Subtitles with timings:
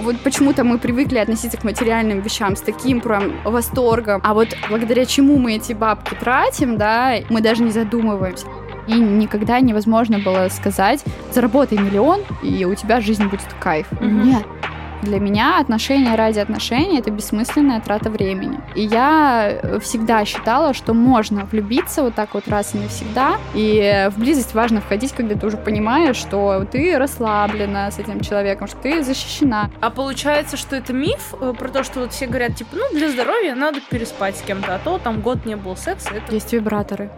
[0.00, 5.04] вот почему-то мы привыкли относиться к материальным вещам с таким прям восторгом, а вот благодаря
[5.04, 8.46] чему мы эти бабки тратим, да, мы даже не задумываемся.
[8.86, 13.90] И никогда невозможно было сказать, заработай миллион, и у тебя жизнь будет кайф.
[13.90, 14.24] Mm-hmm.
[14.24, 14.46] Нет,
[15.02, 18.60] для меня отношения ради отношений— это бессмысленная трата времени.
[18.74, 24.18] И я всегда считала, что можно влюбиться вот так вот раз и навсегда, и в
[24.18, 29.02] близость важно входить, когда ты уже понимаешь, что ты расслаблена с этим человеком, что ты
[29.02, 29.70] защищена.
[29.80, 33.10] А получается, что это миф э, про то, что вот все говорят, типа, ну, для
[33.10, 36.10] здоровья надо переспать с кем-то, а то там год не было секса.
[36.14, 36.32] Это...
[36.34, 37.10] Есть вибраторы.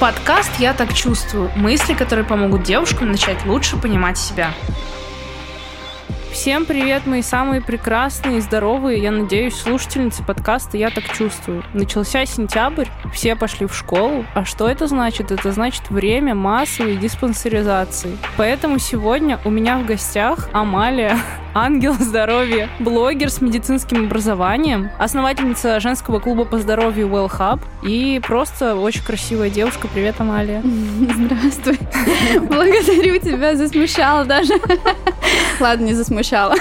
[0.00, 1.50] Подкаст «Я так чувствую».
[1.56, 4.50] Мысли, которые помогут девушкам начать лучше понимать себя.
[6.36, 11.64] Всем привет, мои самые прекрасные и здоровые, я надеюсь, слушательницы подкаста «Я так чувствую».
[11.72, 14.22] Начался сентябрь, все пошли в школу.
[14.34, 15.32] А что это значит?
[15.32, 18.18] Это значит время массовой диспансеризации.
[18.36, 21.16] Поэтому сегодня у меня в гостях Амалия,
[21.56, 28.76] ангел здоровья, блогер с медицинским образованием, основательница женского клуба по здоровью Well Hub и просто
[28.76, 29.88] очень красивая девушка.
[29.88, 30.62] Привет, Амалия.
[30.62, 31.78] Здравствуй.
[32.40, 34.52] Благодарю тебя, засмущала даже.
[35.58, 36.54] Ладно, не засмущала.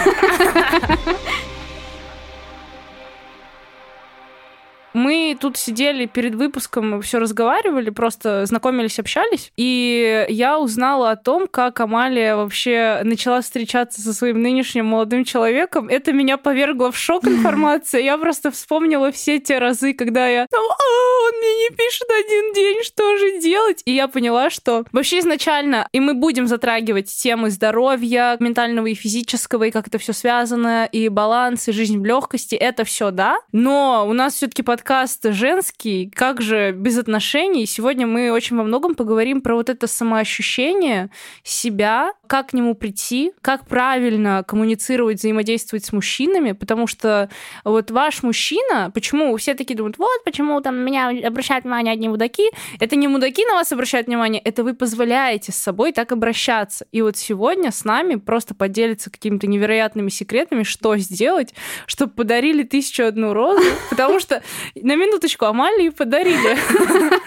[4.96, 11.48] Мы тут сидели перед выпуском, все разговаривали, просто знакомились, общались, и я узнала о том,
[11.48, 15.90] как Амалия вообще начала встречаться со своим нынешним молодым человеком.
[15.90, 18.00] Это меня повергло в шок информация.
[18.00, 22.84] Я просто вспомнила все те разы, когда я а, он мне не пишет один день,
[22.84, 23.82] что же делать?
[23.84, 29.66] И я поняла, что вообще изначально, и мы будем затрагивать темы здоровья, ментального и физического,
[29.66, 33.40] и как это все связано, и баланс, и жизнь в легкости, это все, да.
[33.52, 37.66] Но у нас все-таки под подкаст женский, как же без отношений.
[37.66, 41.10] Сегодня мы очень во многом поговорим про вот это самоощущение
[41.42, 47.32] себя, как к нему прийти, как правильно коммуницировать, взаимодействовать с мужчинами, потому что
[47.64, 52.52] вот ваш мужчина, почему все такие думают, вот почему там меня обращают внимание одни мудаки,
[52.80, 56.86] это не мудаки на вас обращают внимание, это вы позволяете с собой так обращаться.
[56.92, 61.56] И вот сегодня с нами просто поделиться какими-то невероятными секретами, что сделать,
[61.88, 64.44] чтобы подарили тысячу одну розу, потому что
[64.76, 66.58] на минуточку Амалии подарили.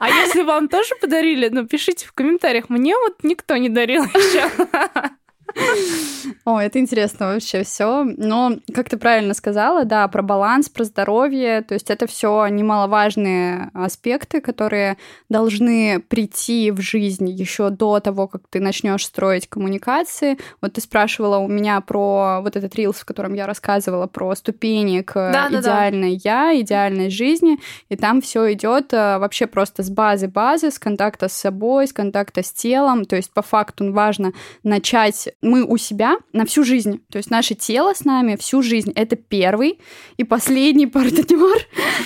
[0.00, 2.68] А если вам тоже подарили, ну, пишите в комментариях.
[2.68, 4.50] Мне вот никто не дарил еще.
[6.44, 8.04] О, это интересно вообще все.
[8.04, 13.70] Но, как ты правильно сказала, да, про баланс, про здоровье, то есть это все немаловажные
[13.72, 14.96] аспекты, которые
[15.28, 20.38] должны прийти в жизнь еще до того, как ты начнешь строить коммуникации.
[20.60, 25.00] Вот ты спрашивала у меня про вот этот рилс, в котором я рассказывала про ступени
[25.02, 29.90] к да, идеальной да, я, идеальной жизни, и там все идет э, вообще просто с
[29.90, 33.04] базы базы, с контакта с собой, с контакта с телом.
[33.04, 34.32] То есть по факту важно
[34.62, 37.00] начать мы у себя на всю жизнь.
[37.10, 38.92] То есть наше тело с нами всю жизнь.
[38.94, 39.80] Это первый
[40.16, 41.58] и последний партнер,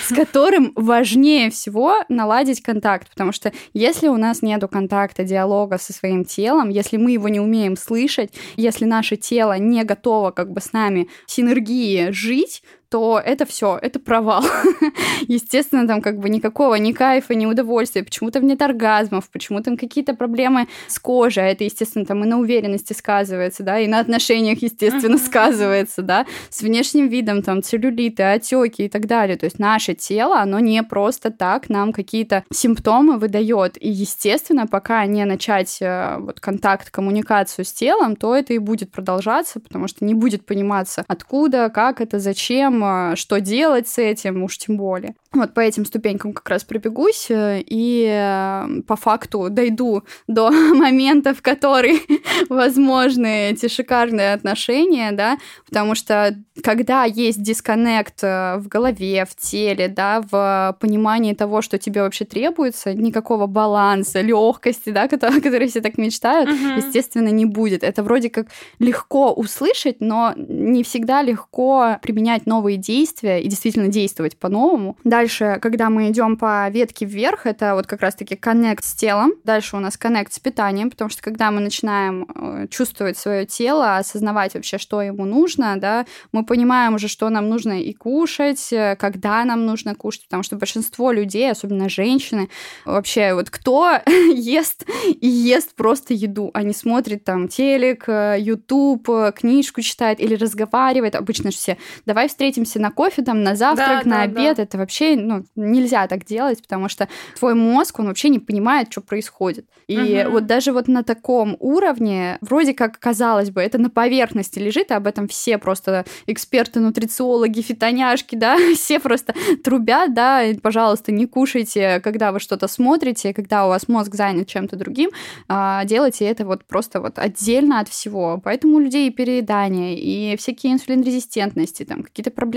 [0.03, 3.09] с которым важнее всего наладить контакт.
[3.09, 7.39] Потому что если у нас нет контакта, диалога со своим телом, если мы его не
[7.39, 13.45] умеем слышать, если наше тело не готово как бы с нами синергии жить, то это
[13.45, 14.43] все, это провал.
[15.27, 20.15] Естественно, там как бы никакого ни кайфа, ни удовольствия, почему-то нет оргазмов, почему там какие-то
[20.15, 24.61] проблемы с кожей, а это, естественно, там и на уверенности сказывается, да, и на отношениях,
[24.63, 29.37] естественно, сказывается, да, с внешним видом, там, целлюлиты, отеки и так далее.
[29.37, 33.77] То есть наше тело, оно не просто так нам какие-то симптомы выдает.
[33.81, 38.91] И, естественно, пока не начать э, вот контакт, коммуникацию с телом, то это и будет
[38.91, 42.78] продолжаться, потому что не будет пониматься, откуда, как это, зачем,
[43.15, 45.15] что делать с этим, уж тем более.
[45.31, 51.35] Вот по этим ступенькам как раз пробегусь э, и э, по факту дойду до момента,
[51.35, 52.01] в который
[52.49, 55.37] возможны эти шикарные отношения, да,
[55.67, 61.77] потому что когда есть дисконнект э, в голове, в теле, да, в понимании того, что
[61.77, 66.77] тебе вообще требуется, никакого баланса, легкости, да, которые, которые все так мечтают, uh-huh.
[66.77, 67.83] естественно, не будет.
[67.83, 68.47] Это вроде как
[68.79, 74.97] легко услышать, но не всегда легко применять новые действия и действительно действовать по-новому.
[75.03, 79.33] Да, Дальше, когда мы идем по ветке вверх, это вот как раз-таки коннект с телом.
[79.43, 83.97] Дальше у нас коннект с питанием, потому что когда мы начинаем э, чувствовать свое тело,
[83.97, 88.95] осознавать вообще, что ему нужно, да, мы понимаем уже, что нам нужно и кушать, э,
[88.95, 92.47] когда нам нужно кушать, потому что большинство людей, особенно женщины,
[92.85, 93.99] вообще вот кто
[94.33, 94.85] ест
[95.19, 101.15] и ест просто еду, а не смотрит там телек, YouTube, э, книжку читает или разговаривает,
[101.15, 102.29] обычно же все, давай
[102.63, 104.57] встретимся на кофе, там, на завтрак, да, на да, обед.
[104.57, 104.63] Да.
[104.63, 107.07] Это вообще, ну, нельзя так делать, потому что
[107.37, 109.65] твой мозг, он вообще не понимает, что происходит.
[109.87, 110.33] И угу.
[110.33, 114.93] вот даже вот на таком уровне, вроде как, казалось бы, это на поверхности лежит, и
[114.93, 119.33] об этом все просто эксперты, нутрициологи, фитоняшки, да, все просто
[119.63, 124.75] трубят, да, пожалуйста, не кушайте, когда вы что-то смотрите, когда у вас мозг занят чем-то
[124.75, 125.09] другим,
[125.47, 128.39] а, делайте это вот просто вот отдельно от всего.
[128.43, 132.48] Поэтому у людей и переедание, и всякие инсулинрезистентности, там, какие-то проблемы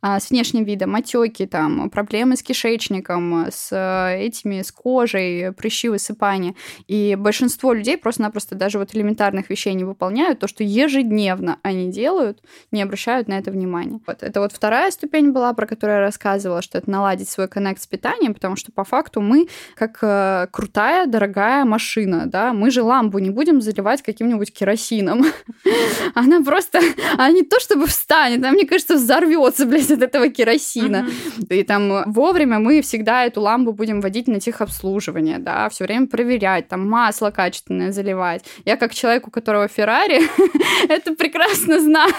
[0.00, 3.72] а, с внешним видом, отеки, там, проблемы с кишечником, с
[4.16, 6.54] этими, с кожей, прыщи, высыпания.
[6.86, 12.42] И большинство людей просто-напросто даже вот элементарных вещей не выполняют, то, что ежедневно они делают,
[12.70, 14.00] не обращают на это внимания.
[14.06, 14.22] Вот.
[14.22, 17.86] Это вот вторая ступень была, про которую я рассказывала, что это наладить свой коннект с
[17.86, 23.18] питанием, потому что по факту мы как э, крутая, дорогая машина, да, мы же ламбу
[23.18, 25.24] не будем заливать каким-нибудь керосином.
[26.14, 26.80] Она просто,
[27.14, 29.23] она не то чтобы встанет, она, мне кажется, взорвется,
[29.66, 31.06] блядь, от этого керосина.
[31.48, 36.68] И там вовремя мы всегда эту ламбу будем водить на техобслуживание, да, все время проверять,
[36.68, 38.44] там масло качественное заливать.
[38.64, 40.22] Я как человек, у которого Феррари,
[40.88, 42.14] это прекрасно знает.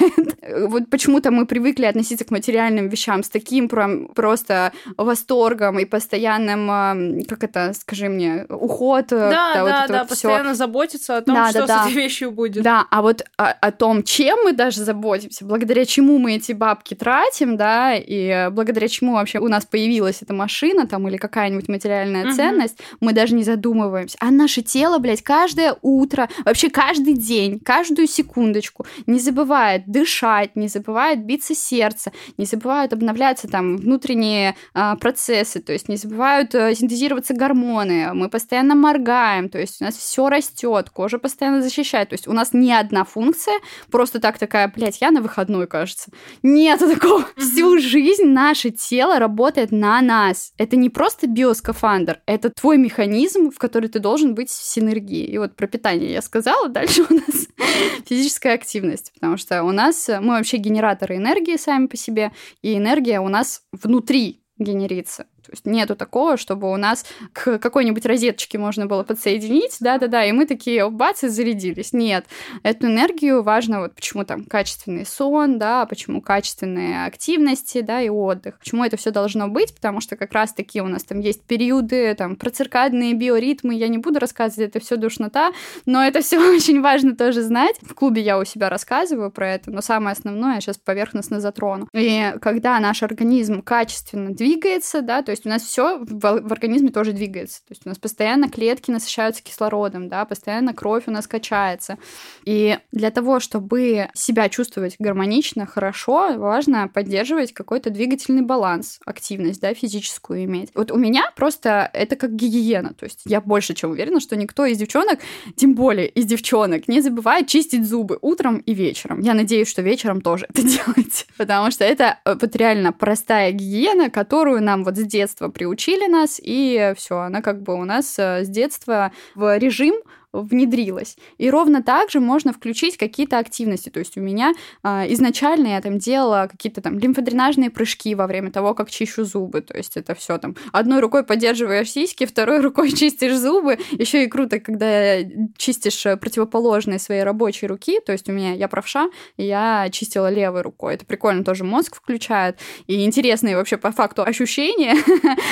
[0.68, 7.24] Вот почему-то мы привыкли относиться к материальным вещам с таким прям просто восторгом и постоянным,
[7.28, 9.12] как это, скажи мне, уход.
[9.12, 10.56] Э, да, да, да, вот да вот постоянно всё.
[10.56, 12.64] заботиться о том, да, что да, с этой вещью будет.
[12.64, 16.95] Да, а вот о, о том, чем мы даже заботимся, благодаря чему мы эти бабки
[16.96, 22.28] тратим, да, и благодаря чему вообще у нас появилась эта машина там или какая-нибудь материальная
[22.28, 22.36] угу.
[22.36, 24.18] ценность, мы даже не задумываемся.
[24.20, 30.68] А наше тело, блядь, каждое утро, вообще каждый день, каждую секундочку не забывает дышать, не
[30.68, 36.74] забывает биться сердце, не забывают обновляться там внутренние а, процессы, то есть не забывают а,
[36.74, 42.14] синтезироваться гормоны, мы постоянно моргаем, то есть у нас все растет, кожа постоянно защищает, то
[42.14, 43.56] есть у нас ни одна функция
[43.92, 46.12] просто так такая, блядь, я на выходной, кажется.
[46.44, 47.26] Нет такого.
[47.38, 50.54] Всю жизнь наше тело работает на нас.
[50.58, 55.26] Это не просто биоскафандр, это твой механизм, в который ты должен быть в синергии.
[55.26, 57.48] И вот про питание я сказала, дальше у нас
[58.06, 63.20] физическая активность, потому что у нас мы вообще генераторы энергии сами по себе, и энергия
[63.20, 65.26] у нас внутри генерится.
[65.46, 70.32] То есть нету такого, чтобы у нас к какой-нибудь розеточке можно было подсоединить, да-да-да, и
[70.32, 71.94] мы такие, бац, и зарядились.
[71.94, 72.26] Нет,
[72.64, 78.60] эту энергию важно, вот почему там качественный сон, да, почему качественные активности, да, и отдых.
[78.60, 82.36] Почему это все должно быть, потому что как раз-таки у нас там есть периоды, там,
[82.36, 85.52] проциркадные биоритмы, я не буду рассказывать, это все душнота,
[85.86, 87.76] но это все очень важно тоже знать.
[87.82, 91.88] В клубе я у себя рассказываю про это, но самое основное я сейчас поверхностно затрону.
[91.94, 96.90] И когда наш организм качественно двигается, да, то есть у нас все в, в организме
[96.90, 97.60] тоже двигается.
[97.60, 101.98] То есть у нас постоянно клетки насыщаются кислородом, да, постоянно кровь у нас качается.
[102.46, 109.74] И для того, чтобы себя чувствовать гармонично, хорошо, важно поддерживать какой-то двигательный баланс, активность, да,
[109.74, 110.72] физическую иметь.
[110.74, 112.94] Вот у меня просто это как гигиена.
[112.94, 115.20] То есть я больше чем уверена, что никто из девчонок,
[115.56, 119.20] тем более из девчонок, не забывает чистить зубы утром и вечером.
[119.20, 121.26] Я надеюсь, что вечером тоже это делаете.
[121.38, 126.08] Потому что это э, вот реально простая гигиена, которую нам вот с детства детства приучили
[126.08, 129.96] нас, и все, она как бы у нас э, с детства в режим
[130.42, 131.18] внедрилось.
[131.38, 133.90] И ровно так же можно включить какие-то активности.
[133.90, 134.54] То есть у меня
[134.84, 139.62] а, изначально я там делала какие-то там лимфодренажные прыжки во время того, как чищу зубы.
[139.62, 143.78] То есть это все там одной рукой поддерживаешь сиськи, второй рукой чистишь зубы.
[143.92, 145.18] Еще и круто, когда
[145.58, 148.00] чистишь противоположные своей рабочей руки.
[148.06, 150.96] То есть у меня я правша, и я чистила левой рукой.
[150.96, 152.60] Это прикольно, тоже мозг включает.
[152.88, 154.96] И интересные вообще по факту ощущения.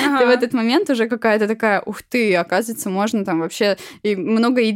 [0.04, 0.18] Ага.
[0.18, 4.62] Ты в этот момент уже какая-то такая, ух ты, оказывается, можно там вообще и много
[4.68, 4.73] идей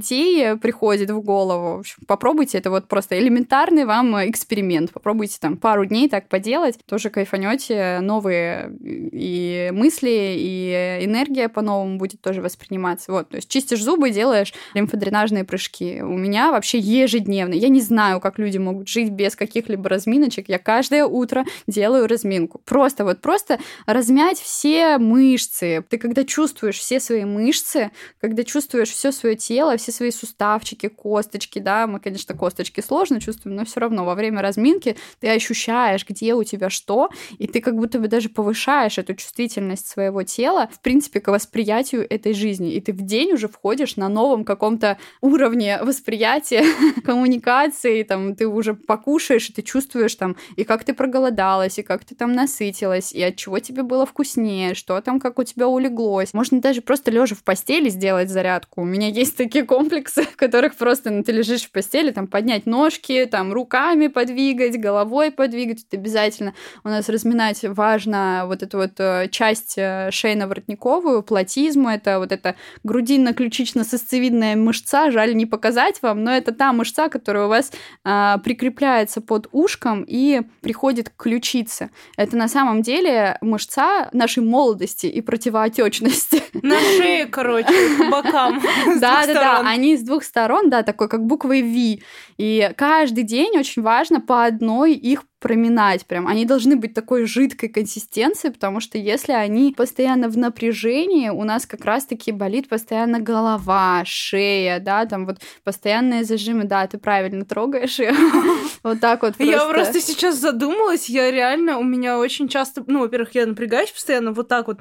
[0.60, 1.76] приходит в голову.
[1.76, 4.92] В общем, попробуйте, это вот просто элементарный вам эксперимент.
[4.92, 12.20] Попробуйте там пару дней так поделать, тоже кайфанете, новые и мысли, и энергия по-новому будет
[12.20, 13.12] тоже восприниматься.
[13.12, 16.02] Вот, то есть чистишь зубы, делаешь лимфодренажные прыжки.
[16.02, 17.54] У меня вообще ежедневно.
[17.54, 20.48] Я не знаю, как люди могут жить без каких-либо разминочек.
[20.48, 22.60] Я каждое утро делаю разминку.
[22.64, 25.84] Просто вот просто размять все мышцы.
[25.88, 27.90] Ты когда чувствуешь все свои мышцы,
[28.20, 33.56] когда чувствуешь все свое тело, все свои суставчики, косточки, да, мы, конечно, косточки сложно чувствуем,
[33.56, 37.76] но все равно во время разминки ты ощущаешь, где у тебя что, и ты как
[37.76, 42.80] будто бы даже повышаешь эту чувствительность своего тела, в принципе, к восприятию этой жизни, и
[42.80, 46.64] ты в день уже входишь на новом каком-то уровне восприятия,
[47.04, 52.04] коммуникации, там, ты уже покушаешь, и ты чувствуешь там, и как ты проголодалась, и как
[52.04, 56.34] ты там насытилась, и от чего тебе было вкуснее, что там, как у тебя улеглось.
[56.34, 58.82] Можно даже просто лежа в постели сделать зарядку.
[58.82, 62.66] У меня есть такие комплексы, в которых просто ну, ты лежишь в постели, там поднять
[62.66, 68.92] ножки, там руками подвигать, головой подвигать, это обязательно у нас разминать важно вот эту вот
[68.98, 76.32] э, часть э, шейно-воротниковую, платизму, это вот эта грудинно-ключично-сосцевидная мышца, жаль не показать вам, но
[76.32, 77.70] это та мышца, которая у вас
[78.04, 81.90] а, прикрепляется под ушком и приходит к ключице.
[82.16, 86.42] Это на самом деле мышца нашей молодости и противоотечности.
[86.62, 88.60] На шее, короче, по бокам.
[89.00, 92.02] Да, да, да, они с двух сторон, да, такой как буквой V.
[92.36, 96.26] И каждый день очень важно по одной их проминать прям.
[96.26, 101.66] Они должны быть такой жидкой консистенции, потому что если они постоянно в напряжении, у нас
[101.66, 107.98] как раз-таки болит постоянно голова, шея, да, там вот постоянные зажимы, да, ты правильно трогаешь
[108.82, 110.00] вот так вот Я просто.
[110.00, 114.66] сейчас задумалась, я реально, у меня очень часто, ну, во-первых, я напрягаюсь постоянно вот так
[114.66, 114.80] вот,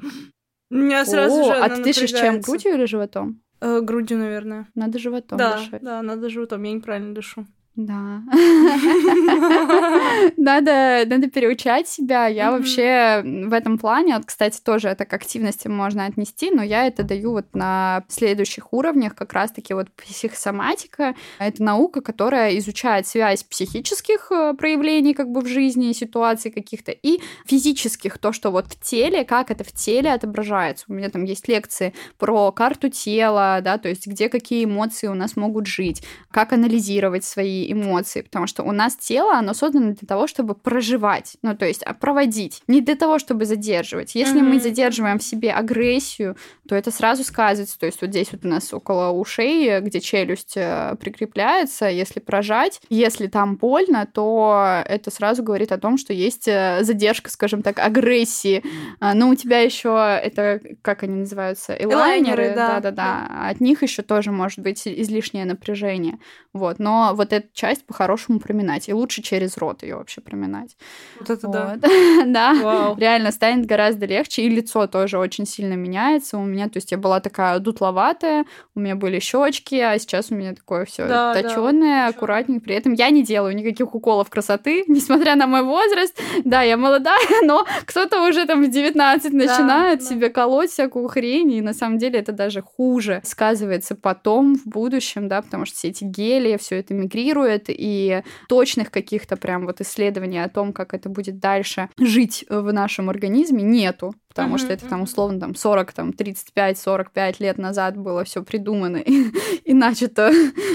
[0.70, 3.40] у меня сразу же А ты дышишь чем, грудью или животом?
[3.60, 4.68] Э, грудью, наверное.
[4.74, 5.82] Надо животом да, дышать.
[5.82, 7.46] Да, надо животом, я неправильно дышу.
[7.78, 8.22] Да.
[10.36, 12.26] надо, надо переучать себя.
[12.26, 16.88] Я вообще в этом плане, вот, кстати, тоже это к активности можно отнести, но я
[16.88, 21.14] это даю вот на следующих уровнях, как раз-таки вот психосоматика.
[21.38, 27.20] Это наука, которая изучает связь психических э, проявлений как бы в жизни, ситуаций каких-то, и
[27.46, 30.84] физических, то, что вот в теле, как это в теле отображается.
[30.88, 35.14] У меня там есть лекции про карту тела, да, то есть где какие эмоции у
[35.14, 40.06] нас могут жить, как анализировать свои эмоции, потому что у нас тело, оно создано для
[40.06, 44.14] того, чтобы проживать, ну, то есть а, проводить, не для того, чтобы задерживать.
[44.14, 44.44] Если mm-hmm.
[44.44, 46.36] мы задерживаем в себе агрессию,
[46.68, 50.56] то это сразу сказывается, то есть вот здесь вот у нас около ушей, где челюсть
[50.56, 56.48] э, прикрепляется, если прожать, если там больно, то это сразу говорит о том, что есть
[56.48, 58.62] э, задержка, скажем так, агрессии.
[59.00, 64.32] А, но у тебя еще это, как они называются, элайнеры, да-да-да, от них еще тоже
[64.32, 66.18] может быть излишнее напряжение.
[66.58, 68.88] Вот, но вот эту часть по-хорошему проминать.
[68.88, 70.76] И лучше через рот ее вообще проминать.
[71.20, 71.80] Вот это вот.
[72.26, 72.54] да.
[72.54, 74.42] да, реально станет гораздо легче.
[74.42, 76.36] И лицо тоже очень сильно меняется.
[76.36, 80.34] У меня, то есть я была такая дутловатая, у меня были щечки, а сейчас у
[80.34, 82.64] меня такое все да, точеное, да, аккуратненько.
[82.64, 86.20] При этом я не делаю никаких уколов красоты, несмотря на мой возраст.
[86.44, 91.52] Да, я молодая, но кто-то уже там в 19 начинает да, себе колоть всякую хрень,
[91.52, 95.88] и на самом деле это даже хуже сказывается потом в будущем, да, потому что все
[95.88, 101.08] эти гели, все это мигрирует, и точных каких-то прям вот исследований о том, как это
[101.08, 104.58] будет дальше жить в нашем организме, нету потому mm-hmm.
[104.58, 109.26] что это там условно там 40, там 35-45 лет назад было все придумано и,
[109.64, 110.30] и начато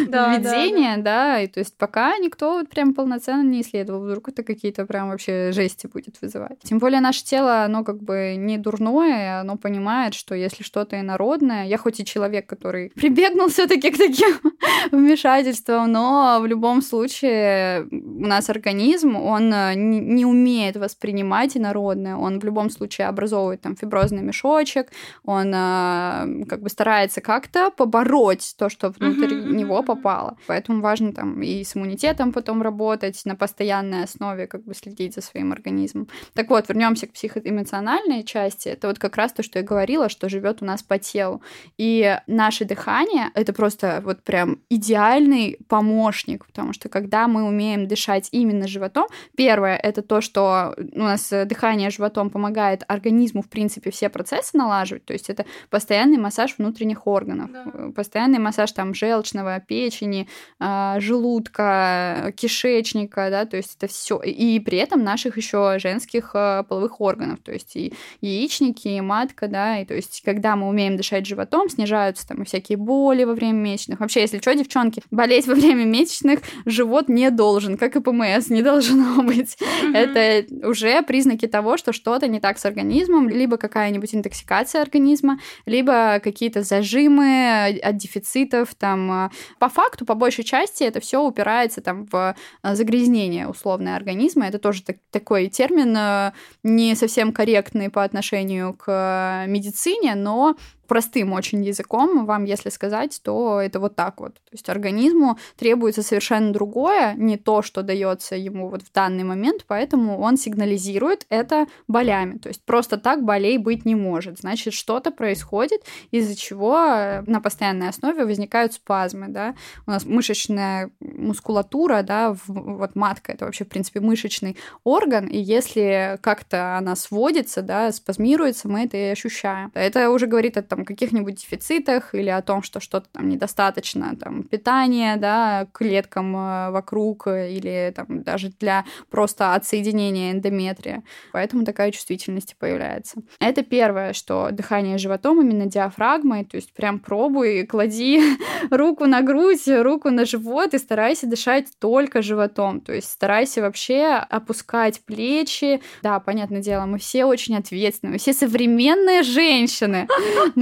[0.08, 1.34] да, введение, да, да.
[1.34, 5.10] да, и то есть пока никто вот прям полноценно не исследовал, вдруг это какие-то прям
[5.10, 6.60] вообще жести будет вызывать.
[6.64, 11.66] Тем более наше тело, оно как бы не дурное, оно понимает, что если что-то инородное,
[11.66, 14.40] я хоть и человек, который прибегнул все таки к таким
[14.92, 22.40] вмешательствам, но в любом случае у нас организм, он э, не умеет воспринимать инородное, он
[22.40, 24.92] в любом случае образовывает образовывает там фиброзный мешочек,
[25.26, 30.38] он э, как бы старается как-то побороть то, что внутрь uh-huh, него попало.
[30.48, 35.22] Поэтому важно там и с иммунитетом потом работать, на постоянной основе как бы следить за
[35.22, 36.08] своим организмом.
[36.34, 38.70] Так вот, вернемся к психоэмоциональной части.
[38.70, 41.42] Это вот как раз то, что я говорила, что живет у нас по телу.
[41.78, 48.30] И наше дыхание— это просто вот прям идеальный помощник, потому что когда мы умеем дышать
[48.32, 49.08] именно животом,
[49.38, 55.06] первое— это то, что у нас дыхание животом помогает организму в принципе, все процессы налаживать.
[55.06, 57.66] То есть это постоянный массаж внутренних органов, да.
[57.74, 60.28] Э, постоянный массаж там желчного, печени,
[60.60, 64.20] а, желудка, кишечника, да, то есть это все.
[64.22, 69.48] И при этом наших еще женских э, половых органов, то есть и яичники, и матка,
[69.48, 73.34] да, и то есть когда мы умеем дышать животом, снижаются там и всякие боли во
[73.34, 74.00] время месячных.
[74.00, 78.62] Вообще, если что, девчонки, болеть во время месячных живот не должен, как и ПМС, не
[78.62, 79.58] должно быть.
[79.60, 79.98] Mm-hmm.
[79.98, 86.20] Это уже признаки того, что что-то не так с организмом, либо какая-нибудь интоксикация организма, либо
[86.20, 88.76] какие-то зажимы от дефицитов.
[88.76, 89.32] Там.
[89.60, 94.48] По факту, по большей части, это все упирается там, в э, загрязнение условное организма.
[94.48, 100.56] Это тоже так, такой термин не совсем корректный по отношению к медицине, но
[100.88, 104.36] простым очень языком вам, если сказать, то это вот так вот.
[104.36, 109.66] То есть организму требуется совершенно другое, не то, что дается ему вот в данный момент,
[109.68, 112.38] поэтому он сигнализирует это болями.
[112.38, 114.40] То есть просто так болей быть не может.
[114.40, 119.56] Значит, что-то происходит, из-за чего э, на постоянной основе возникают спазмы, да.
[119.88, 126.18] У нас мышечная мускулатура, да, вот матка это вообще, в принципе, мышечный орган, и если
[126.22, 129.72] как-то она сводится, да, спазмируется, мы это и ощущаем.
[129.74, 134.44] Это уже говорит о там каких-нибудь дефицитах или о том, что что-то там недостаточно, там,
[134.44, 141.04] питания, да, клеткам э, вокруг или там даже для просто отсоединения эндометрия.
[141.32, 143.22] Поэтому такая чувствительность появляется.
[143.40, 148.20] Это первое, что дыхание животом, именно диафрагмой, то есть прям пробуй, клади
[148.72, 154.06] руку на грудь, руку на живот и старайся дышать только животом, то есть старайся вообще
[154.30, 155.82] опускать плечи.
[156.02, 160.08] Да, понятное дело, мы все очень ответственны, мы все современные женщины,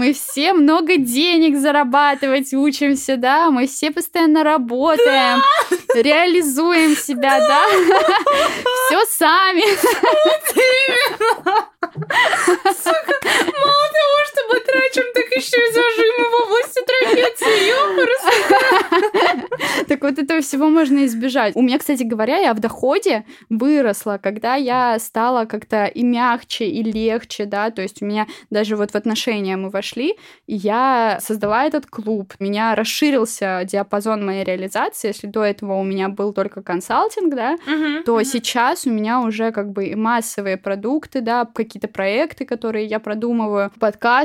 [0.01, 5.43] мы все много денег зарабатывать учимся, да, мы все постоянно работаем,
[5.93, 7.67] реализуем себя, да,
[8.87, 9.61] все сами.
[12.73, 13.13] Сука,
[13.61, 14.25] мало того,
[14.65, 17.71] трачем, так еще и зажимы в области трапеции.
[19.87, 21.55] Так вот этого всего можно избежать.
[21.55, 26.83] У меня, кстати говоря, я в доходе выросла, когда я стала как-то и мягче, и
[26.83, 30.15] легче, да, то есть у меня даже вот в отношения мы вошли,
[30.47, 32.33] и я создала этот клуб.
[32.39, 35.09] У меня расширился диапазон моей реализации.
[35.09, 38.23] Если до этого у меня был только консалтинг, да, uh-huh, то uh-huh.
[38.23, 43.71] сейчас у меня уже как бы и массовые продукты, да, какие-то проекты, которые я продумываю,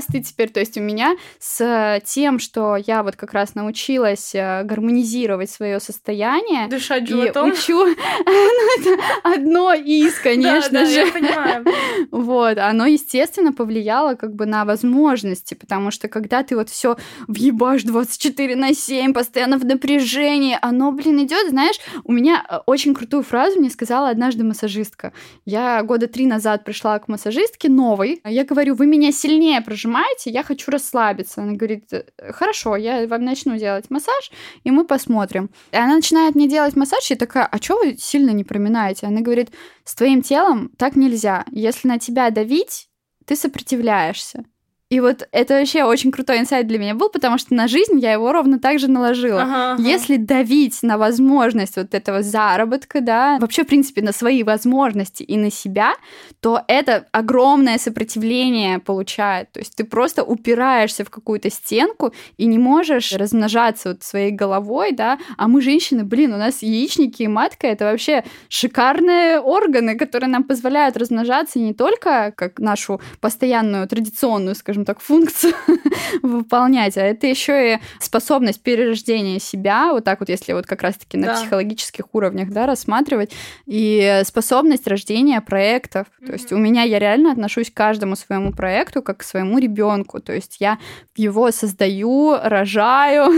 [0.07, 0.51] подкасты теперь.
[0.51, 5.81] То есть у меня с тем, что я вот как раз научилась э, гармонизировать свое
[5.81, 6.69] состояние.
[6.69, 7.49] Дышать животом.
[7.49, 7.87] И учу...
[8.27, 10.93] Ну, это одно из, конечно же.
[10.93, 11.65] я понимаю.
[12.11, 16.97] Вот, оно, естественно, повлияло как бы на возможности, потому что когда ты вот все
[17.29, 22.95] въебашь 24 на 7, постоянно в напряжении, оно, блин, идет, знаешь, у меня э, очень
[22.95, 25.13] крутую фразу мне сказала однажды массажистка.
[25.45, 29.96] Я года три назад пришла к массажистке новой, я говорю, вы меня сильнее прожимаете,
[30.27, 31.43] я хочу расслабиться.
[31.43, 31.91] Она говорит,
[32.31, 34.31] хорошо, я вам начну делать массаж,
[34.65, 35.51] и мы посмотрим.
[35.73, 39.07] И она начинает мне делать массаж, и такая, а что вы сильно не проминаете?
[39.07, 39.51] Она говорит,
[39.85, 41.45] с твоим телом так нельзя.
[41.51, 42.89] Если на тебя давить,
[43.25, 44.45] ты сопротивляешься.
[44.89, 48.13] И вот это вообще очень крутой инсайт для меня был, потому что на жизнь я
[48.13, 49.43] его ровно так же наложила.
[49.43, 49.83] Ага, ага.
[49.83, 55.37] Если давить на возможность вот этого заработка, да, вообще, в принципе, на свои возможности и
[55.37, 55.95] на себя,
[56.39, 59.51] то это огромное сопротивление получает.
[59.51, 64.93] То есть ты просто упираешься в какую-то стенку и не можешь размножаться вот своей головой,
[64.93, 70.31] да, а мы, женщины, блин, у нас яичники и матка— это вообще шикарные органы, которые
[70.31, 75.55] нам позволяют размножаться не только как нашу постоянную традиционную, скажем, скажем так, функцию
[76.23, 81.17] выполнять, а это еще и способность перерождения себя, вот так вот, если вот как раз-таки
[81.17, 81.35] на да.
[81.35, 83.33] психологических уровнях, да, рассматривать,
[83.65, 86.07] и способность рождения проектов.
[86.07, 86.27] Mm-hmm.
[86.27, 90.21] То есть у меня я реально отношусь к каждому своему проекту как к своему ребенку.
[90.21, 90.79] То есть я
[91.17, 93.33] его создаю, рожаю,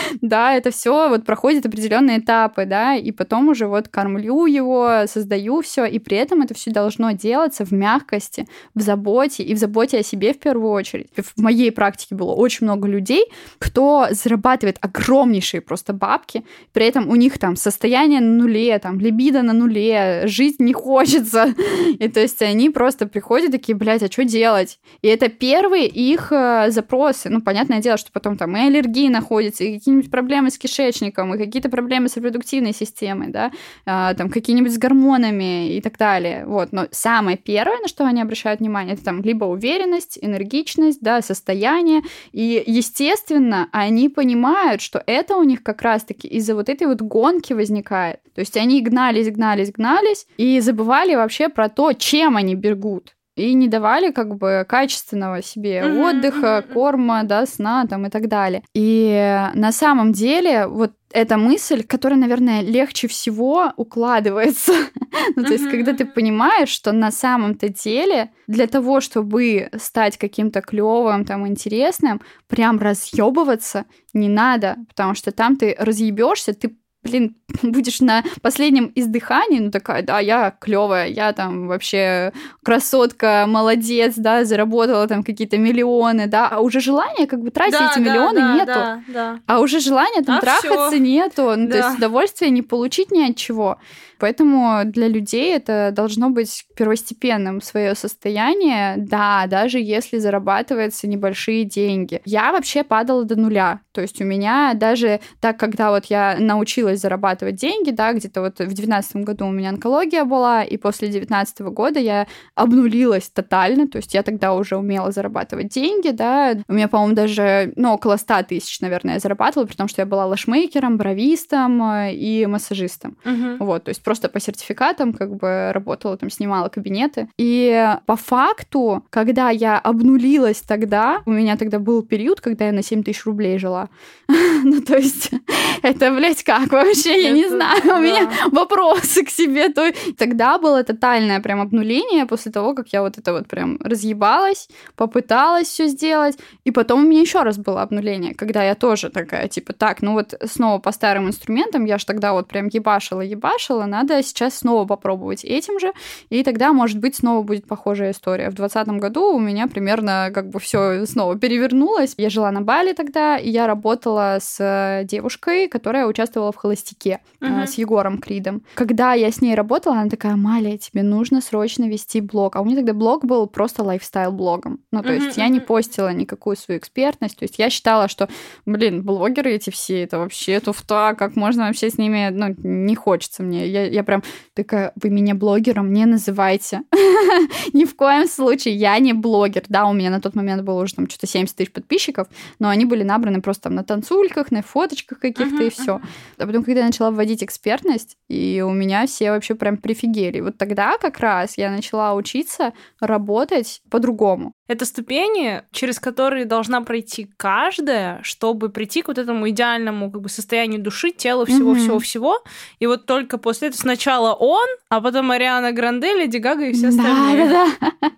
[0.20, 5.62] да, это все вот проходит определенные этапы, да, и потом уже вот кормлю его, создаю
[5.62, 9.98] все, и при этом это все должно делаться в мягкости, в заботе и в заботе
[9.98, 11.08] о себе в первую первую очередь.
[11.16, 13.24] В моей практике было очень много людей,
[13.58, 19.42] кто зарабатывает огромнейшие просто бабки, при этом у них там состояние на нуле, там либидо
[19.42, 21.54] на нуле, жить не хочется.
[21.98, 24.78] И то есть они просто приходят такие, блядь, а что делать?
[25.02, 27.28] И это первые их э, запросы.
[27.30, 31.38] Ну, понятное дело, что потом там и аллергии находятся, и какие-нибудь проблемы с кишечником, и
[31.38, 33.50] какие-то проблемы с репродуктивной системой, да,
[33.84, 36.44] а, там какие-нибудь с гормонами и так далее.
[36.46, 36.72] Вот.
[36.72, 41.22] Но самое первое, на что они обращают внимание, это там либо уверенность, энергия, энергичность, да,
[41.22, 42.02] состояние.
[42.32, 47.52] И, естественно, они понимают, что это у них как раз-таки из-за вот этой вот гонки
[47.52, 48.20] возникает.
[48.34, 53.52] То есть они гнались, гнались, гнались и забывали вообще про то, чем они бегут и
[53.52, 58.62] не давали как бы качественного себе mm-hmm, отдыха, корма, да, сна там и так далее.
[58.74, 64.72] И на самом деле вот эта мысль, которая, наверное, легче всего укладывается.
[65.36, 70.62] ну, то есть, когда ты понимаешь, что на самом-то деле для того, чтобы стать каким-то
[70.62, 78.00] клевым, там, интересным, прям разъебываться не надо, потому что там ты разъебешься, ты блин, будешь
[78.00, 85.06] на последнем издыхании, ну такая, да, я клевая, я там вообще красотка, молодец, да, заработала
[85.06, 88.54] там какие-то миллионы, да, а уже желания как бы тратить да, эти да, миллионы да,
[88.54, 89.40] нету, да, да.
[89.46, 90.98] а уже желания там а трахаться всё.
[90.98, 91.72] нету, ну, да.
[91.72, 93.78] то есть удовольствия не получить ни от чего.
[94.18, 102.20] Поэтому для людей это должно быть первостепенным свое состояние, да, даже если зарабатываются небольшие деньги.
[102.24, 103.80] Я вообще падала до нуля.
[103.92, 108.58] То есть у меня даже так, когда вот я научилась зарабатывать деньги, да, где-то вот
[108.58, 113.96] в девятнадцатом году у меня онкология была, и после девятнадцатого года я обнулилась тотально, то
[113.96, 118.42] есть я тогда уже умела зарабатывать деньги, да, у меня, по-моему, даже, ну, около 100
[118.44, 123.16] тысяч, наверное, я зарабатывала, при том, что я была лашмейкером, бровистом э, и массажистом.
[123.24, 123.58] Мгм.
[123.58, 127.28] Вот, то есть просто по сертификатам как бы работала, там снимала кабинеты.
[127.36, 132.82] И по факту, когда я обнулилась тогда, у меня тогда был период, когда я на
[132.82, 133.88] 7 тысяч рублей жила.
[134.64, 135.30] Ну, то есть,
[135.82, 139.68] это, блядь, как вообще, я не знаю, у меня вопросы к себе.
[139.68, 144.68] То Тогда было тотальное прям обнуление после того, как я вот это вот прям разъебалась,
[144.96, 149.48] попыталась все сделать, и потом у меня еще раз было обнуление, когда я тоже такая,
[149.48, 153.86] типа, так, ну вот снова по старым инструментам, я же тогда вот прям ебашила, ебашила,
[153.96, 155.92] надо сейчас снова попробовать этим же,
[156.30, 158.50] и тогда, может быть, снова будет похожая история.
[158.50, 162.14] В 2020 году у меня примерно как бы все снова перевернулось.
[162.16, 167.20] Я жила на Бали тогда, и я работала с э, девушкой, которая участвовала в «Холостяке»,
[167.40, 167.66] Мгм.
[167.66, 168.62] с Егором Кридом.
[168.74, 172.56] Когда я с ней работала, она такая, Маля, тебе нужно срочно вести блог.
[172.56, 174.78] А у меня тогда блог был просто лайфстайл-блогом.
[174.92, 177.36] Ну, то Мгм, есть я не постила никакую свою экспертность.
[177.38, 178.28] То есть я считала, что,
[178.64, 183.42] блин, блогеры эти все, это вообще туфта, как можно вообще с ними, ну, не хочется
[183.42, 183.66] мне.
[183.66, 184.22] Я, я прям
[184.54, 186.82] такая, вы меня блогером не называйте.
[187.72, 189.64] Ни в коем случае, я не блогер.
[189.68, 192.84] Да, у меня на тот момент было уже там что-то 70 тысяч подписчиков, но они
[192.84, 196.00] были набраны просто там на танцульках, на фоточках каких-то и все.
[196.38, 200.40] А потом, когда я начала вводить экспертность, и у меня все вообще прям прифигели.
[200.40, 204.52] Вот тогда как раз я начала учиться работать по-другому.
[204.68, 210.28] Это ступени, через которые должна пройти каждая, чтобы прийти к вот этому идеальному как бы
[210.28, 212.42] состоянию души, тела, всего-всего-всего.
[212.80, 216.88] И вот только после этого сначала он, а потом Ариана Гранде, Леди Гага и все
[216.88, 217.48] остальные.
[217.48, 218.10] Да, да, да.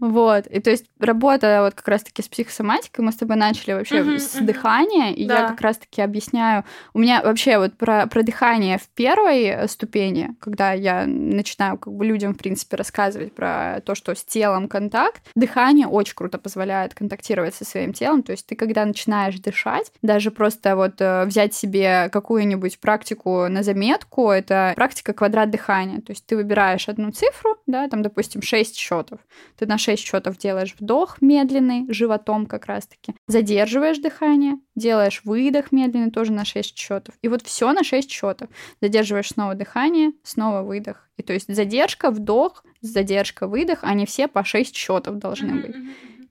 [0.00, 0.46] Вот.
[0.46, 4.34] И то есть работа вот как раз-таки с психосоматикой, мы с тобой начали вообще с
[4.34, 6.64] дыхания, и я как раз-таки объясняю.
[6.94, 12.04] У меня вообще вот про, про дыхание в первой ступени, когда я начинаю как бы
[12.04, 17.54] людям, в принципе, рассказывать про то, что с телом контакт, дыхание очень круто позволяет контактировать
[17.54, 18.22] со своим телом.
[18.22, 23.62] То есть ты, когда начинаешь дышать, даже просто вот э, взять себе какую-нибудь практику на
[23.62, 26.00] заметку, это практика квадрат дыхания.
[26.00, 29.20] То есть ты выбираешь одну цифру, да, там, допустим, 6 счетов.
[29.56, 33.14] Ты на 6 счетов делаешь вдох медленный, животом как раз-таки.
[33.26, 37.14] Задерживаешь дыхание, делаешь выдох медленный, тоже на 6 счетов.
[37.22, 38.48] И вот все на 6 счетов.
[38.80, 41.08] Задерживаешь снова дыхание, снова выдох.
[41.16, 45.76] И то есть задержка, вдох, задержка, выдох, они все по 6 счетов должны быть.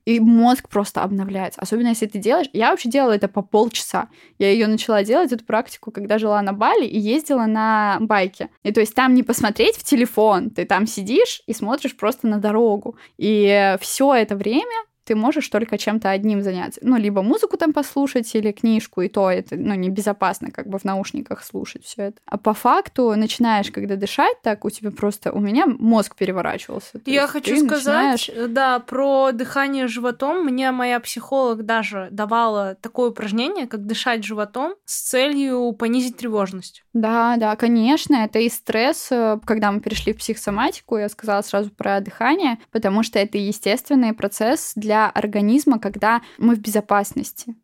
[0.04, 1.60] И мозг просто обновляется.
[1.60, 2.48] Особенно если ты делаешь...
[2.52, 4.08] Я вообще делала это по полчаса.
[4.38, 8.50] Я ее начала делать, эту практику, когда жила на Бали и ездила на байке.
[8.62, 12.38] И то есть там не посмотреть в телефон, ты там сидишь и смотришь просто на
[12.38, 12.96] дорогу.
[13.16, 14.76] И все это время
[15.12, 16.80] ты можешь только чем-то одним заняться.
[16.82, 20.84] Ну, либо музыку там послушать или книжку, и то это, ну, небезопасно как бы в
[20.84, 22.16] наушниках слушать все это.
[22.24, 25.30] А по факту начинаешь, когда дышать так, у тебя просто...
[25.30, 26.98] У меня мозг переворачивался.
[27.04, 30.46] Я хочу сказать, начинаешь- да, про дыхание животом.
[30.46, 36.84] Мне моя психолог даже давала такое упражнение, как дышать животом с целью понизить тревожность.
[36.94, 39.10] Да, да, конечно, это и стресс.
[39.44, 44.72] Когда мы перешли в психосоматику, я сказала сразу про дыхание, потому что это естественный процесс
[44.76, 47.54] для организма, когда мы в безопасности.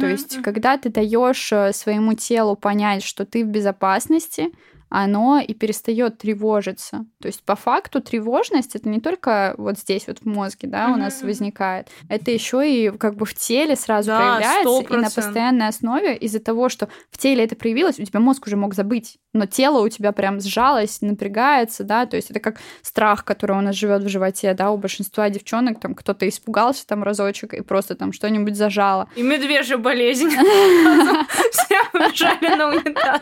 [0.00, 4.50] То есть, когда ты даешь э, своему телу понять, что ты в безопасности,
[4.90, 7.06] оно и перестает тревожиться.
[7.20, 10.96] То есть, по факту, тревожность это не только вот здесь вот в мозге, да, у
[10.96, 11.88] нас возникает.
[12.08, 15.14] Это еще и как бы в теле сразу Да, проявляется, и на 100%.
[15.14, 19.18] постоянной основе из-за того, что в теле это проявилось, у тебя мозг уже мог забыть,
[19.32, 23.60] но тело у тебя прям сжалось, напрягается, да, то есть это как страх, который у
[23.60, 27.94] нас живет в животе, да, у большинства девчонок там кто-то испугался там разочек и просто
[27.94, 29.08] там что-нибудь зажало.
[29.14, 30.30] И медвежья болезнь.
[30.30, 33.20] Все убежали на унитаз.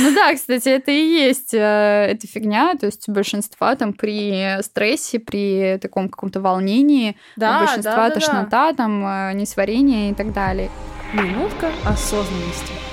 [0.00, 1.58] Ну да, кстати, это и есть э,
[2.10, 7.60] эта фигня, то есть у большинства там при стрессе, при таком каком-то волнении, у Да,
[7.60, 8.14] большинства да, да, да.
[8.14, 10.70] тошнота, там э, несварение и так далее.
[11.12, 12.87] Минутка осознанности.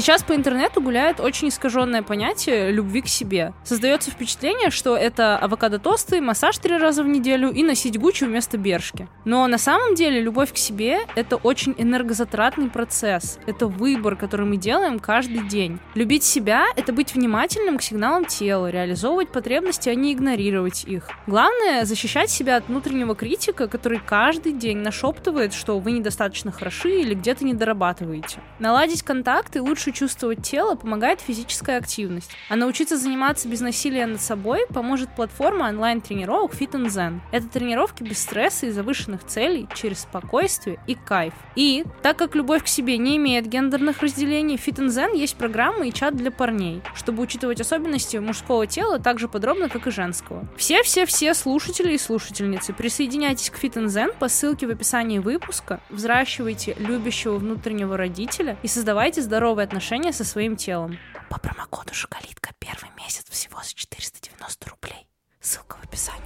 [0.00, 3.52] Сейчас по интернету гуляет очень искаженное понятие любви к себе.
[3.64, 9.08] Создается впечатление, что это авокадо-тосты, массаж три раза в неделю и носить Гуччи вместо бершки.
[9.26, 13.38] Но на самом деле любовь к себе— это очень энергозатратный процесс.
[13.46, 15.78] Это выбор, который мы делаем каждый день.
[15.94, 21.10] Любить себя— это быть внимательным к сигналам тела, реализовывать потребности, а не игнорировать их.
[21.26, 27.12] Главное— защищать себя от внутреннего критика, который каждый день нашептывает, что вы недостаточно хороши или
[27.12, 28.40] где-то не дорабатываете.
[28.58, 32.30] Наладить контакты лучше лучше чувствовать тело помогает физическая активность.
[32.48, 37.20] А научиться заниматься без насилия над собой поможет платформа онлайн-тренировок Fit and Zen.
[37.32, 41.34] Это тренировки без стресса и завышенных целей через спокойствие и кайф.
[41.54, 45.86] И, так как любовь к себе не имеет гендерных разделений, Fit and Zen есть программа
[45.86, 50.48] и чат для парней, чтобы учитывать особенности мужского тела так же подробно, как и женского.
[50.56, 56.74] Все-все-все слушатели и слушательницы, присоединяйтесь к Fit and Zen по ссылке в описании выпуска, взращивайте
[56.78, 60.98] любящего внутреннего родителя и создавайте здоровые отношения со своим телом.
[61.28, 65.06] По промокоду «Шоколитка» первый месяц всего за 490 рублей.
[65.40, 66.20] Ссылка в описании.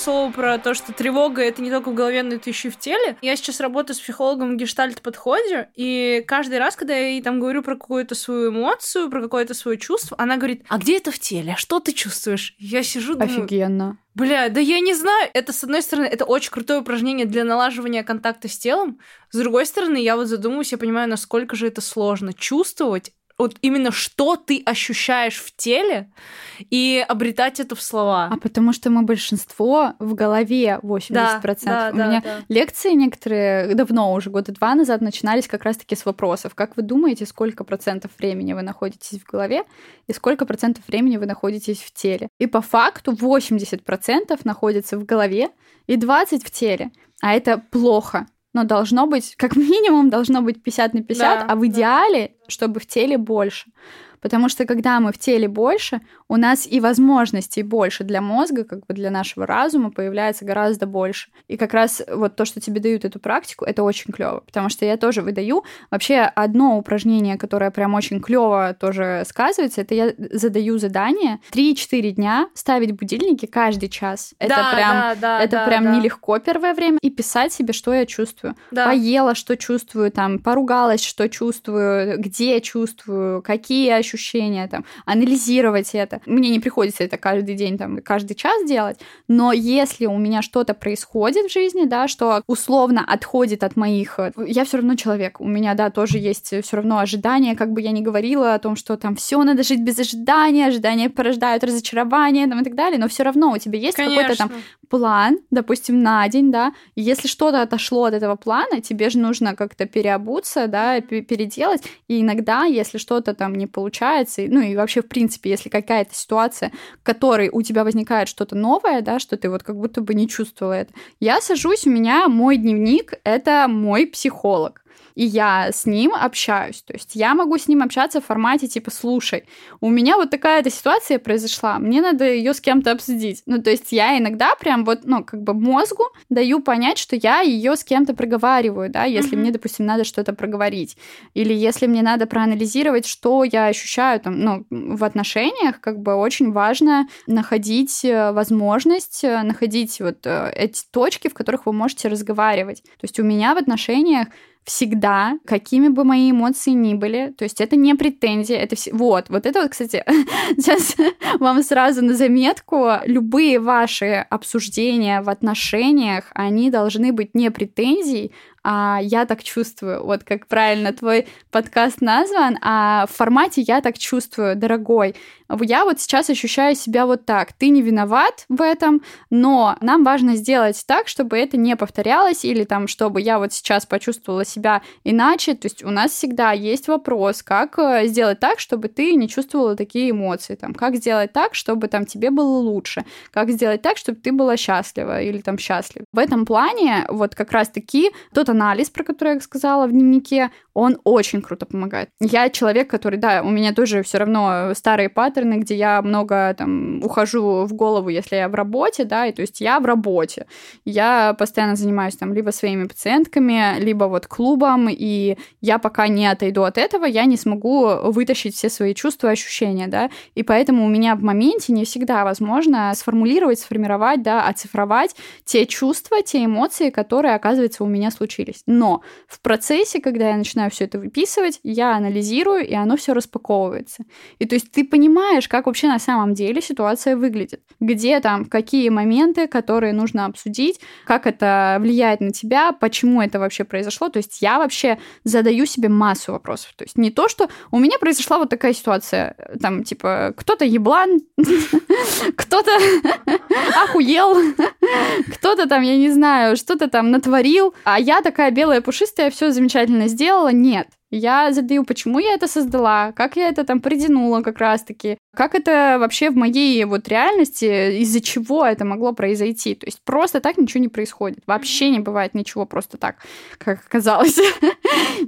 [0.00, 2.78] Слову про то, что тревога это не только в голове, но это еще и в
[2.78, 3.18] теле.
[3.20, 7.62] Я сейчас работаю с психологом в гештальт-подходе, и каждый раз, когда я ей там говорю
[7.62, 11.52] про какую-то свою эмоцию, про какое-то свое чувство, она говорит, а где это в теле?
[11.52, 12.54] А что ты чувствуешь?
[12.58, 13.44] Я сижу, думаю...
[13.44, 13.98] Офигенно.
[14.14, 15.28] Бля, да я не знаю.
[15.34, 19.00] Это, с одной стороны, это очень крутое упражнение для налаживания контакта с телом.
[19.30, 23.90] С другой стороны, я вот задумываюсь, я понимаю, насколько же это сложно чувствовать вот именно
[23.90, 26.10] что ты ощущаешь в теле
[26.58, 28.28] и обретать это в слова.
[28.30, 31.08] А потому что мы большинство в голове 80%.
[31.10, 32.36] Да, да, У да, меня да.
[32.48, 36.54] лекции некоторые давно, уже года два назад, начинались как раз-таки с вопросов.
[36.54, 39.64] Как вы думаете, сколько процентов времени вы находитесь в голове
[40.06, 42.28] и сколько процентов времени вы находитесь в теле?
[42.38, 45.48] И по факту 80% находится в голове
[45.86, 46.90] и 20% в теле.
[47.22, 51.56] А это плохо но должно быть, как минимум, должно быть 50 на 50, да, а
[51.56, 52.44] в идеале, да.
[52.48, 53.70] чтобы в теле больше.
[54.20, 58.86] Потому что когда мы в теле больше, у нас и возможностей больше для мозга, как
[58.86, 61.30] бы для нашего разума появляется гораздо больше.
[61.48, 64.84] И как раз вот то, что тебе дают эту практику, это очень клево, потому что
[64.84, 65.64] я тоже выдаю.
[65.90, 72.48] Вообще одно упражнение, которое прям очень клево тоже сказывается, это я задаю задание 3-4 дня
[72.54, 74.34] ставить будильники каждый час.
[74.38, 75.96] Это да, прям, да, да, это да, прям да.
[75.96, 76.98] нелегко первое время.
[77.02, 78.54] И писать себе, что я чувствую.
[78.70, 78.86] Да.
[78.86, 86.20] Поела, что чувствую, там, поругалась, что чувствую, где чувствую, какие ощущения ощущения, там, анализировать это.
[86.26, 90.74] Мне не приходится это каждый день, там, каждый час делать, но если у меня что-то
[90.74, 94.18] происходит в жизни, да, что условно отходит от моих...
[94.18, 97.80] Э, я все равно человек, у меня, да, тоже есть все равно ожидания, как бы
[97.80, 102.48] я ни говорила о том, что там все надо жить без ожидания, ожидания порождают разочарование,
[102.48, 104.52] там, и так далее, но все равно у тебя есть какой-то там
[104.90, 109.54] план, допустим, на день, да, и если что-то отошло от этого плана, тебе же нужно
[109.54, 115.08] как-то переобуться, да, переделать, и иногда, если что-то там не получается, ну и вообще, в
[115.08, 119.62] принципе, если какая-то ситуация, в которой у тебя возникает что-то новое, да, что ты вот
[119.62, 124.82] как будто бы не чувствовала это, я сажусь, у меня мой дневник— это мой психолог
[125.20, 126.80] и я с ним общаюсь.
[126.80, 129.44] То есть я могу с ним общаться в формате типа, слушай,
[129.82, 133.42] у меня вот такая-то ситуация произошла, мне надо ее с кем-то обсудить.
[133.44, 137.40] Ну, то есть я иногда прям вот, ну, как бы мозгу даю понять, что я
[137.42, 139.40] ее с кем-то проговариваю, да, если mm-hmm.
[139.40, 140.96] мне, допустим, надо что-то проговорить.
[141.34, 146.50] Или если мне надо проанализировать, что я ощущаю там, ну, в отношениях, как бы очень
[146.50, 152.82] важно находить э, возможность, э, находить вот э, эти точки, в которых вы можете разговаривать.
[152.82, 154.28] То есть у меня в отношениях
[154.64, 158.92] всегда, какими бы мои эмоции ни были, то есть это не претензия, это все...
[158.92, 160.04] Вот, вот это вот, кстати,
[160.56, 160.96] сейчас
[161.38, 168.98] вам сразу на заметку, любые ваши обсуждения в отношениях, они должны быть не претензией, а
[169.02, 170.04] я так чувствую.
[170.04, 175.14] Вот как правильно твой подкаст назван, а в формате я так чувствую, дорогой.
[175.60, 177.52] Я вот сейчас ощущаю себя вот так.
[177.52, 182.64] Ты не виноват в этом, но нам важно сделать так, чтобы это не повторялось, или
[182.64, 185.54] там, чтобы я вот сейчас почувствовала себя иначе.
[185.54, 189.76] То есть у нас всегда есть вопрос, как э, сделать так, чтобы ты не чувствовала
[189.76, 194.18] такие эмоции, там, как сделать так, чтобы там тебе было лучше, как сделать так, чтобы
[194.18, 196.04] ты была счастлива или там счастлив.
[196.12, 200.98] В этом плане вот как раз-таки тот анализ, про который я сказала в дневнике, он
[201.04, 202.10] очень круто помогает.
[202.20, 207.02] Я человек, который, да, у меня тоже все равно старые паттерны, где я много там
[207.02, 210.46] ухожу в голову, если я в работе, да, и то есть я в работе.
[210.84, 216.62] Я постоянно занимаюсь там либо своими пациентками, либо вот клубом, и я пока не отойду
[216.62, 220.88] от этого, я не смогу вытащить все свои чувства и ощущения, да, и поэтому у
[220.88, 227.34] меня в моменте не всегда возможно сформулировать, сформировать, да, оцифровать те чувства, те эмоции, которые,
[227.34, 228.62] оказывается, у меня случились.
[228.66, 234.04] Но в процессе, когда я начинаю все это выписывать, я анализирую, и оно все распаковывается.
[234.38, 237.62] И то есть ты понимаешь, как вообще на самом деле ситуация выглядит.
[237.80, 243.64] Где там, какие моменты, которые нужно обсудить, как это влияет на тебя, почему это вообще
[243.64, 244.08] произошло.
[244.08, 246.72] То есть я вообще задаю себе массу вопросов.
[246.76, 251.20] То есть не то, что у меня произошла вот такая ситуация, там, типа, кто-то еблан,
[252.36, 252.70] кто-то
[253.84, 254.54] охуел,
[255.34, 260.08] кто-то там, я не знаю, что-то там натворил, а я такая белая пушистая, все замечательно
[260.08, 260.52] сделала.
[260.52, 260.88] Нет.
[261.10, 265.96] Я задаю, почему я это создала, как я это там придянула как раз-таки, как это
[266.00, 269.74] вообще в моей вот реальности, из-за чего это могло произойти.
[269.74, 271.38] То есть просто так ничего не происходит.
[271.46, 273.16] Вообще не бывает ничего просто так,
[273.58, 274.34] как оказалось.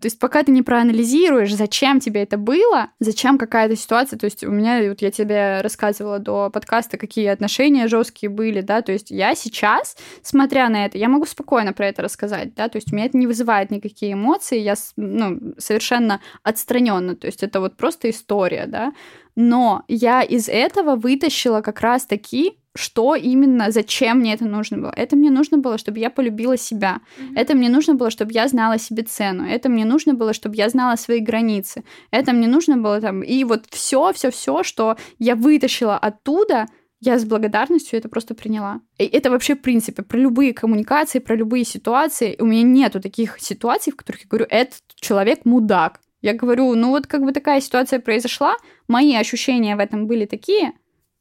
[0.00, 4.18] То есть пока ты не проанализируешь, зачем тебе это было, зачем какая-то ситуация.
[4.18, 8.82] То есть у меня, вот я тебе рассказывала до подкаста, какие отношения жесткие были, да,
[8.82, 12.76] то есть я сейчас, смотря на это, я могу спокойно про это рассказать, да, то
[12.76, 17.14] есть у меня это не вызывает никакие эмоции, я, ну, совершенно отстраненно.
[17.14, 18.92] То есть это вот просто история, да.
[19.36, 24.92] Но я из этого вытащила как раз-таки что именно, зачем мне это нужно было.
[24.96, 27.00] Это мне нужно было, чтобы я полюбила себя.
[27.18, 27.32] Mm-hmm.
[27.36, 29.44] Это мне нужно было, чтобы я знала себе цену.
[29.44, 31.84] Это мне нужно было, чтобы я знала свои границы.
[32.10, 33.22] Это мне нужно было там...
[33.22, 36.66] И вот все, все, все, что я вытащила оттуда,
[37.00, 38.80] я с благодарностью это просто приняла.
[38.96, 42.36] И это вообще, в принципе, про любые коммуникации, про любые ситуации.
[42.38, 46.00] У меня нету таких ситуаций, в которых я говорю, этот человек мудак.
[46.22, 48.56] Я говорю, ну вот как бы такая ситуация произошла,
[48.88, 50.72] мои ощущения в этом были такие,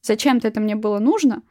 [0.02, 1.42] зачем-то это мне было нужно,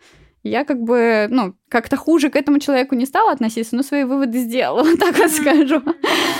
[0.42, 4.38] я как бы, ну, как-то хуже к этому человеку не стала относиться, но свои выводы
[4.38, 5.83] сделала, так вот скажу.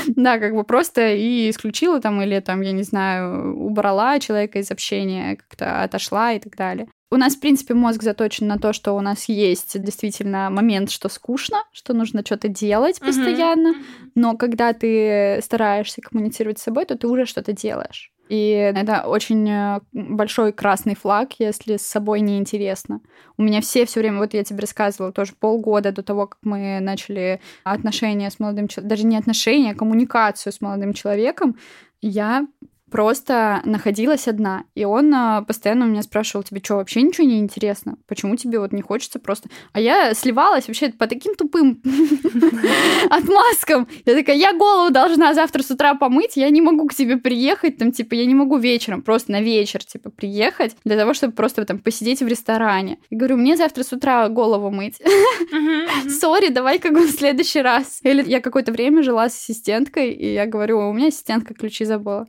[0.09, 4.71] Да, как бы просто и исключила там, или там, я не знаю, убрала человека из
[4.71, 6.89] общения, как-то отошла и так далее.
[7.13, 11.09] У нас, в принципе, мозг заточен на то, что у нас есть действительно момент, что
[11.09, 13.75] скучно, что нужно что-то делать постоянно,
[14.15, 18.13] но когда ты стараешься коммуницировать с собой, то ты уже что-то делаешь.
[18.31, 23.01] И это очень э, большой красный флаг, если с собой неинтересно.
[23.37, 26.79] У меня все все время, вот я тебе рассказывала, тоже полгода до того, как мы
[26.79, 31.57] начали отношения с молодым человеком, даже не отношения, а коммуникацию с молодым человеком,
[32.03, 32.47] я
[32.91, 34.65] просто находилась одна.
[34.75, 37.97] И он а, постоянно у меня спрашивал, тебе что, вообще ничего не интересно?
[38.07, 39.49] Почему тебе вот не хочется просто...
[39.73, 41.83] А я сливалась вообще по таким тупым
[43.11, 43.89] отмазкам.
[44.05, 47.79] Я такая, я голову должна завтра с утра помыть, я не могу к тебе приехать,
[47.79, 51.65] там, типа, я не могу вечером, просто на вечер, типа, приехать для того, чтобы просто
[51.65, 52.99] там посидеть в ресторане.
[53.11, 55.01] И говорю, мне завтра с утра голову мыть.
[56.21, 58.01] Сори, давай как бы в следующий раз.
[58.03, 62.27] Или я какое-то время жила с ассистенткой, и я говорю, у меня ассистентка ключи забыла.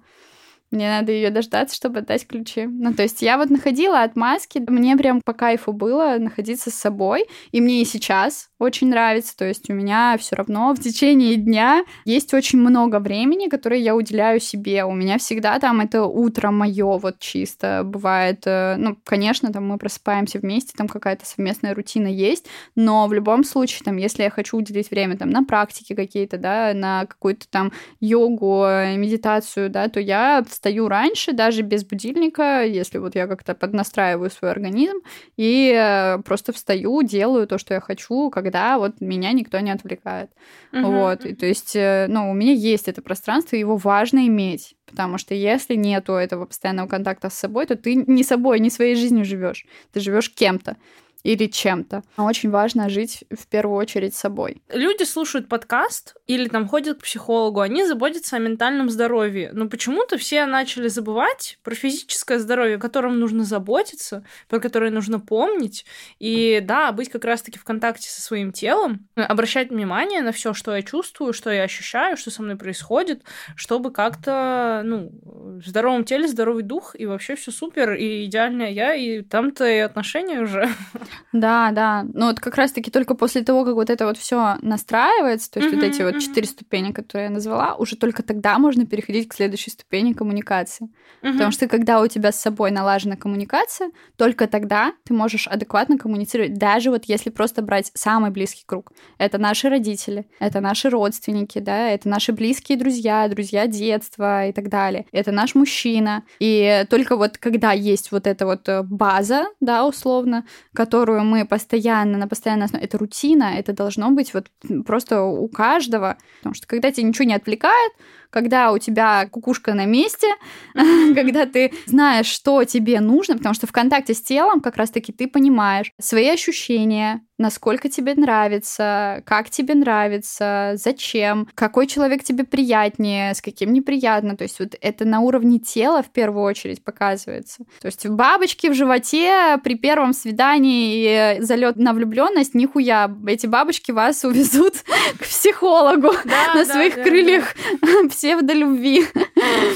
[0.72, 2.66] Мне надо ее дождаться, чтобы отдать ключи.
[2.66, 4.64] Ну, то есть я вот находила отмазки.
[4.68, 7.26] Мне прям по кайфу было находиться с собой.
[7.52, 9.36] И мне и сейчас очень нравится.
[9.36, 13.96] То есть у меня все равно в течение дня есть очень много времени, которое я
[13.96, 14.86] уделяю себе.
[14.86, 18.44] У меня всегда там это утро мое вот чисто бывает.
[18.46, 22.46] Э, ну, конечно, там мы просыпаемся вместе, там какая-то совместная рутина есть,
[22.76, 26.74] но в любом случае, там, если я хочу уделить время там на практике какие-то, да,
[26.76, 33.00] на какую-то там йогу, э, медитацию, да, то я встаю раньше, даже без будильника, если
[33.00, 34.98] вот я как-то поднастраиваю свой организм,
[35.36, 40.30] и э, просто встаю, делаю то, что я хочу, когда вот меня никто не отвлекает.
[40.72, 40.86] Uh-huh.
[40.86, 45.18] Вот, и то есть, э, ну, у меня есть это пространство, его важно иметь, потому
[45.18, 49.26] что если нету этого постоянного контакта с собой, то ты не собой, не своей жизнью
[49.26, 50.78] живешь, ты живешь кем-то
[51.24, 52.04] или чем-то.
[52.18, 54.62] Очень важно жить в первую очередь собой.
[54.70, 59.52] Люди слушают подкаст или там ходят к психологу, они заботятся о ментальном здоровье.
[59.54, 65.20] Но почему-то все начали забывать про физическое здоровье, о котором нужно заботиться, про которое нужно
[65.20, 65.86] помнить.
[66.20, 70.76] И да, быть как раз-таки в контакте со своим телом, обращать внимание на все, что
[70.76, 73.24] я чувствую, что я ощущаю, что со мной происходит,
[73.56, 78.94] чтобы как-то, ну, в здоровом теле здоровый дух, и вообще все супер, и идеальная я,
[78.96, 80.70] и там-то и отношения уже.
[81.34, 82.06] Да, да.
[82.14, 85.74] Ну вот как раз-таки только после того, как вот это вот все настраивается, то есть
[85.74, 86.52] mm-hmm, вот эти вот четыре mm-hmm.
[86.52, 90.86] ступени, которые я назвала, уже только тогда можно переходить к следующей ступени коммуникации.
[91.22, 91.32] Mm-hmm.
[91.34, 96.56] Потому что когда у тебя с собой налажена коммуникация, только тогда ты можешь адекватно коммуницировать,
[96.56, 98.92] даже вот если просто брать самый близкий круг.
[99.18, 104.70] Это наши родители, это наши родственники, да, это наши близкие друзья, друзья детства и так
[104.70, 105.06] далее.
[105.12, 106.24] Это наш мужчина.
[106.40, 111.46] И только вот когда есть вот эта вот э, база, да, условно, которая которую мы
[111.46, 114.52] постоянно, на постоянной основе, это рутина, это должно быть вот
[114.86, 116.16] просто у каждого.
[116.40, 117.94] Потому что когда тебя ничего не отвлекает,
[118.32, 120.28] когда у тебя кукушка на месте,
[120.74, 125.28] когда ты знаешь, что тебе нужно, потому что в контакте с телом как раз-таки ты
[125.28, 133.42] понимаешь свои ощущения, насколько тебе нравится, как тебе нравится, зачем, какой человек тебе приятнее, с
[133.42, 134.38] каким неприятно.
[134.38, 137.66] То есть вот это на уровне тела в первую очередь показывается.
[137.82, 143.92] То есть бабочки в животе при первом свидании и залет на влюбленность, нихуя, эти бабочки
[143.92, 144.76] вас увезут
[145.20, 147.88] к психологу да, на да, своих да, крыльях да.
[148.22, 149.08] псевдолюбви.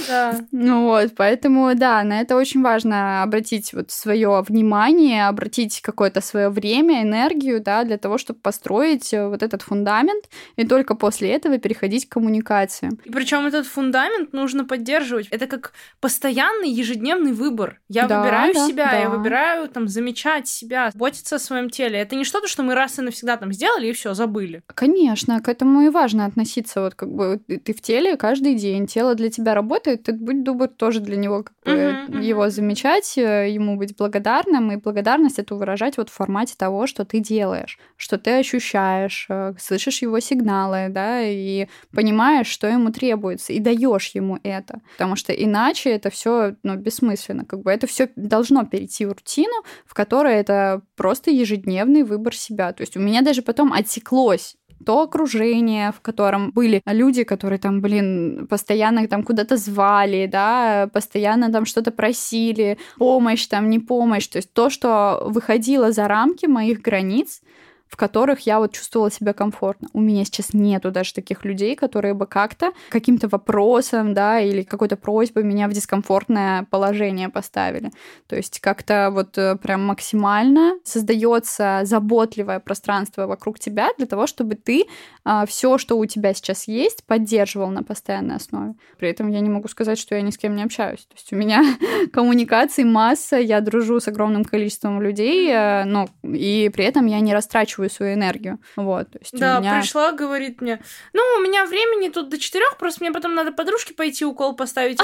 [0.08, 0.39] Да.
[0.51, 6.49] Ну вот, поэтому да, на это очень важно обратить вот свое внимание, обратить какое-то свое
[6.49, 11.58] время, энергию да, для того, чтобы построить э, вот этот фундамент, и только после этого
[11.58, 12.91] переходить к коммуникации.
[13.03, 15.27] И причем этот фундамент нужно поддерживать.
[15.31, 17.81] Это как постоянный ежедневный выбор.
[17.89, 18.99] Я да, выбираю да, себя, да.
[18.99, 21.99] я выбираю там замечать себя, заботиться о своем теле.
[21.99, 24.61] Это не что-то, что мы раз и навсегда там сделали и все забыли.
[24.67, 26.82] Конечно, к этому и важно относиться.
[26.82, 30.67] Вот как бы ты в теле каждый день, тело для тебя работает, ты будь добр
[30.67, 32.23] тоже для него как бы uh-huh, uh-huh.
[32.23, 37.05] его замечать, э, ему быть благодарным, и благодарность эту выражать вот в формате того, что
[37.05, 43.53] ты делаешь, что ты ощущаешь, э, слышишь его сигналы, да, и понимаешь, что ему требуется,
[43.53, 44.81] и даешь ему это.
[44.93, 47.45] Потому что иначе это все ну, бессмысленно.
[47.45, 52.73] Как бы это все должно перейти в рутину, в которой это просто ежедневный выбор себя.
[52.73, 54.55] То есть у меня даже потом отсеклось
[54.86, 61.51] то окружение, в котором были люди, которые там, блин, постоянно там куда-то звали, да, постоянно
[61.51, 66.81] там что-то просили, помощь там, не помощь, то есть то, что выходило за рамки моих
[66.81, 67.41] границ,
[67.88, 69.88] в которых я вот чувствовала себя комфортно.
[69.93, 74.97] У меня сейчас нету даже таких людей, которые бы как-то каким-то вопросом, да, или какой-то
[74.97, 77.91] просьбой меня в дискомфортное положение поставили.
[78.27, 84.55] То есть как-то вот э, прям максимально создается заботливое пространство вокруг тебя для того, чтобы
[84.55, 84.86] ты
[85.23, 88.75] а, все, что у тебя сейчас есть, поддерживал на постоянной основе.
[88.97, 91.05] При этом я не могу сказать, что я ни с кем не общаюсь.
[91.05, 91.63] То есть у меня
[92.13, 97.33] коммуникации масса, я дружу с огромным количеством людей, э, но и при этом я не
[97.33, 98.59] растрачиваю вкладываю свою энергию.
[98.76, 99.80] Вот, то есть да, меня...
[99.80, 100.80] пришла, говорит мне,
[101.13, 104.99] ну, у меня времени тут до четырех, просто мне потом надо подружке пойти укол поставить.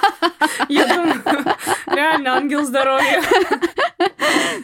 [0.68, 1.22] Я думаю,
[1.86, 3.22] реально ангел здоровья.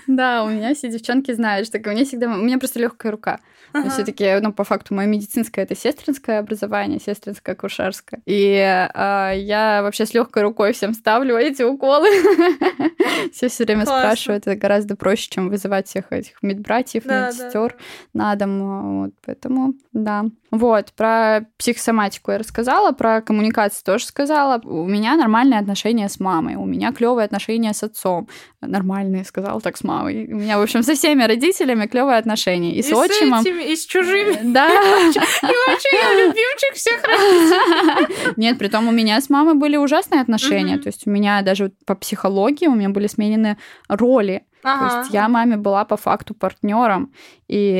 [0.06, 2.28] Да, у меня все девчонки знают, что у меня всегда...
[2.28, 3.40] У меня просто легкая рука.
[3.72, 3.90] Ага.
[3.90, 8.20] Все-таки, ну, по факту, мое медицинское это сестринское образование, сестринское акушерское.
[8.24, 12.08] И э, я вообще с легкой рукой всем ставлю эти уколы.
[13.32, 17.04] Все все время спрашивают, это гораздо проще, чем вызывать всех этих медбратьев,
[17.36, 17.76] медсестер
[18.12, 19.02] на дом.
[19.02, 20.24] Вот, поэтому, да.
[20.50, 24.60] Вот, про психосоматику я рассказала, про коммуникацию тоже сказала.
[24.64, 28.28] У меня нормальные отношения с мамой, у меня клевые отношения с отцом.
[28.60, 30.32] Нормальные, сказала так, с мамой.
[30.32, 32.74] У меня, в общем, со всеми родителями клевые отношения.
[32.74, 33.42] И, и с отчимом.
[33.42, 34.52] С этими, и с чужими.
[34.52, 34.68] Да.
[35.06, 38.34] И вообще я любимчик всех родителей.
[38.36, 40.78] Нет, при том у меня с мамой были ужасные отношения.
[40.78, 43.56] То есть у меня даже по психологии у меня были сменены
[43.88, 44.44] роли.
[44.62, 44.88] Ага.
[44.88, 47.12] То есть я маме была по факту партнером,
[47.48, 47.72] и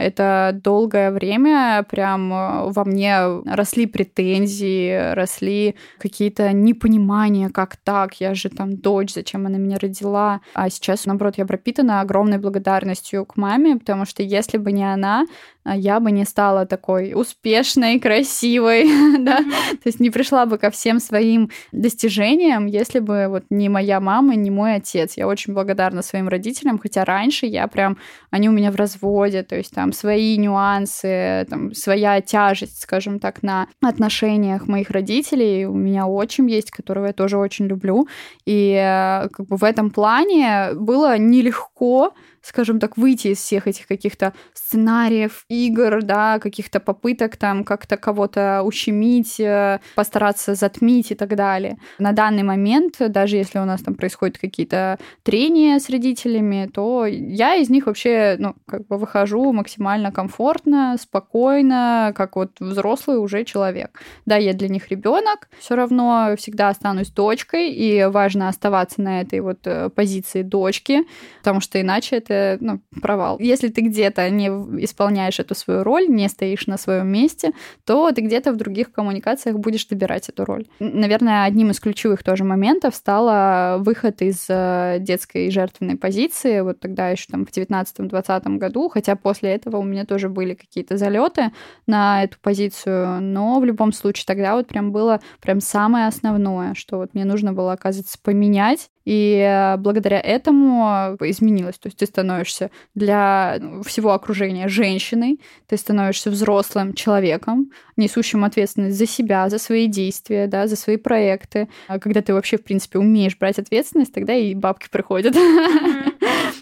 [0.00, 8.34] это долгое время прям э, во мне росли претензии, росли какие-то непонимания, как так, я
[8.34, 10.40] же там дочь, зачем она меня родила.
[10.54, 15.26] А сейчас, наоборот, я пропитана огромной благодарностью к маме, потому что если бы не она,
[15.62, 18.84] а я бы не стала такой успешной, красивой,
[19.18, 24.00] да, то есть не пришла бы ко всем своим достижениям, если бы вот не моя
[24.00, 25.16] мама, не мой отец.
[25.16, 27.98] Я очень благодарна своим родителям, хотя раньше я прям,
[28.30, 33.42] они у меня в разводе, то есть там свои нюансы, там своя тяжесть, скажем так,
[33.42, 35.66] на отношениях моих родителей.
[35.66, 38.06] У меня отчим есть, которого я тоже очень люблю,
[38.46, 42.12] и э, как бы в этом плане было нелегко
[42.42, 48.62] скажем так, выйти из всех этих каких-то сценариев, игр, да, каких-то попыток там как-то кого-то
[48.62, 51.76] ущемить, э, постараться затмить и так далее.
[51.98, 57.56] На данный момент, даже если у нас там происходят какие-то трения с родителями, то я
[57.56, 64.00] из них вообще, ну, как бы выхожу максимально комфортно, спокойно, как вот взрослый уже человек.
[64.26, 69.40] Да, я для них ребенок, все равно всегда останусь дочкой, и важно оставаться на этой
[69.40, 71.02] вот э, позиции дочки,
[71.38, 73.38] потому что иначе это это ну, провал.
[73.38, 74.46] Если ты где-то не
[74.84, 77.52] исполняешь эту свою роль, не стоишь на своем месте,
[77.84, 80.66] то ты где-то в других коммуникациях будешь добирать эту роль.
[80.78, 86.60] Наверное, одним из ключевых тоже моментов стало выход из э, детской жертвенной позиции.
[86.60, 90.96] Вот тогда еще там в 19-20 году, хотя после этого у меня тоже были какие-то
[90.96, 91.50] залеты
[91.86, 96.98] на эту позицию, но в любом случае тогда вот прям было прям самое основное, что
[96.98, 101.78] вот мне нужно было, оказывается, поменять и благодаря этому изменилось.
[101.78, 108.98] То есть ты становишься для ну, всего окружения женщиной, ты становишься взрослым человеком, несущим ответственность
[108.98, 111.68] за себя, за свои действия, да, за свои проекты.
[111.88, 115.36] А когда ты вообще, в принципе, умеешь брать ответственность, тогда и бабки приходят.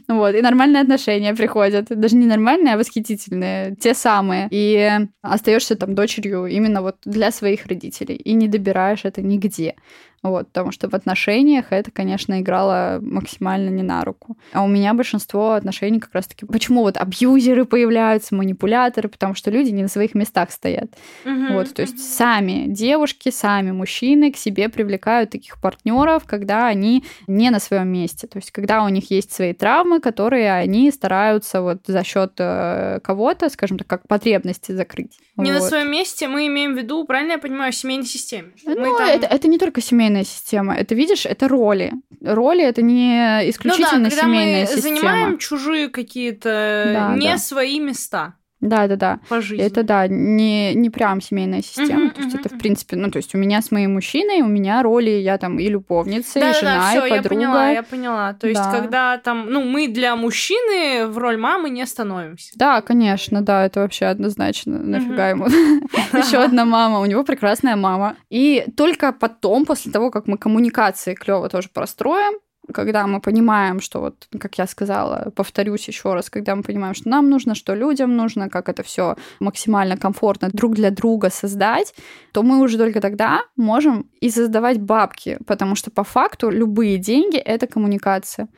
[0.09, 1.87] Вот, и нормальные отношения приходят.
[1.89, 3.77] Даже не нормальные, а восхитительные.
[3.77, 4.49] Те самые.
[4.51, 8.17] И остаешься там дочерью именно вот для своих родителей.
[8.17, 9.75] И не добираешь это нигде.
[10.23, 14.37] Вот, потому что в отношениях это, конечно, играло максимально не на руку.
[14.53, 16.45] А у меня большинство отношений как раз-таки...
[16.47, 19.09] Почему вот абьюзеры появляются, манипуляторы?
[19.09, 20.91] Потому что люди не на своих местах стоят.
[21.25, 22.03] Угу, вот, то есть угу.
[22.03, 28.27] сами девушки, сами мужчины к себе привлекают таких партнеров, когда они не на своем месте.
[28.27, 33.01] То есть когда у них есть свои травмы, которые они стараются вот за счет э,
[33.03, 35.19] кого-то, скажем так, как потребности закрыть.
[35.37, 35.61] Не вот.
[35.61, 38.51] на своем месте мы имеем в виду, правильно я понимаю, семейной системе.
[38.65, 39.09] Ну, там...
[39.09, 40.75] это, это не только семейная система.
[40.75, 41.93] Это, видишь, это роли.
[42.23, 44.97] Роли это не исключительно ну, да, когда семейная мы система.
[44.97, 47.39] занимаем чужие какие-то да, не да.
[47.39, 48.35] свои места.
[48.61, 49.21] Да, да, да.
[49.29, 49.65] По жизни.
[49.65, 52.07] Это да, не, не прям семейная система.
[52.07, 52.41] Uh-huh, то есть uh-huh.
[52.41, 55.39] это, в принципе, ну, то есть у меня с моим мужчиной, у меня роли, я
[55.39, 57.23] там и любовница, да, и жена, да, всё, и подруга.
[57.23, 58.33] Я поняла, я поняла.
[58.35, 58.73] То есть, да.
[58.73, 62.53] когда там, ну, мы для мужчины в роль мамы не становимся.
[62.57, 64.79] Да, конечно, да, это вообще однозначно.
[64.79, 65.47] Нафига ему
[66.13, 66.99] еще одна мама?
[66.99, 68.17] У него прекрасная мама.
[68.29, 72.39] И только потом, после того, как мы коммуникации клево тоже простроим,
[72.73, 77.09] когда мы понимаем, что вот, как я сказала, повторюсь еще раз, когда мы понимаем, что
[77.09, 81.95] нам нужно, что людям нужно, как это все максимально комфортно друг для друга создать,
[82.33, 87.37] то мы уже только тогда можем и создавать бабки, потому что по факту любые деньги—
[87.45, 88.49] это коммуникация.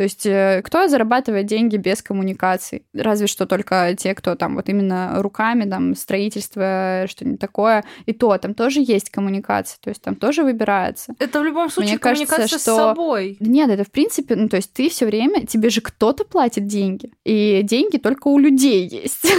[0.00, 2.86] То есть э, кто зарабатывает деньги без коммуникаций?
[2.94, 7.84] Разве что только те, кто там вот именно руками, там, строительство, что-нибудь такое.
[8.06, 11.12] И то, там тоже есть коммуникация, то есть там тоже выбирается.
[11.18, 12.74] Это в любом случае Мне коммуникация кажется, что...
[12.74, 13.36] с собой.
[13.40, 17.12] Нет, это в принципе, ну то есть ты все время, тебе же кто-то платит деньги,
[17.26, 19.30] и деньги только у людей есть.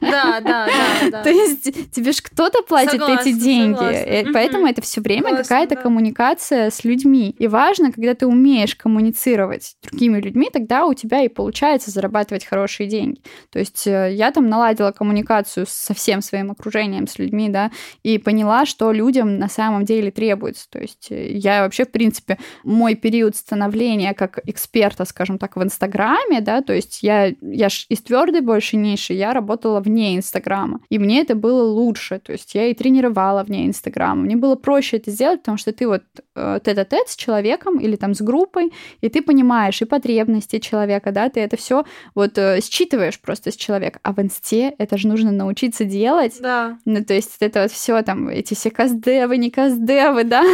[0.00, 1.10] Да, да, да.
[1.12, 1.22] да.
[1.22, 4.32] То есть тебе же кто-то платит согласна, эти деньги, согласна.
[4.32, 5.80] поэтому это все время какая-то да.
[5.80, 7.36] коммуникация с людьми.
[7.38, 12.44] И важно, когда ты умеешь коммуницировать другими другими людьми, тогда у тебя и получается зарабатывать
[12.44, 13.20] хорошие деньги.
[13.50, 17.70] То есть э, я там наладила коммуникацию со всем своим окружением, с людьми, да,
[18.02, 20.68] и поняла, что людям на самом деле требуется.
[20.70, 25.62] То есть э, я вообще, в принципе, мой период становления как эксперта, скажем так, в
[25.62, 30.80] Инстаграме, да, то есть я, я ж из твердой больше ниши, я работала вне Инстаграма,
[30.90, 34.22] и мне это было лучше, то есть я и тренировала вне Инстаграма.
[34.22, 36.02] Мне было проще это сделать, потому что ты вот
[36.34, 41.28] э, тет-а-тет с человеком или там с группой, и ты понимаешь и потребности человека, да,
[41.28, 41.84] ты это все
[42.14, 43.98] вот э, считываешь просто с человека.
[44.04, 46.36] А в инсте это же нужно научиться делать.
[46.40, 46.78] Да.
[46.84, 50.44] Ну, то есть это вот все там, эти все каздевы, не каздевы, да,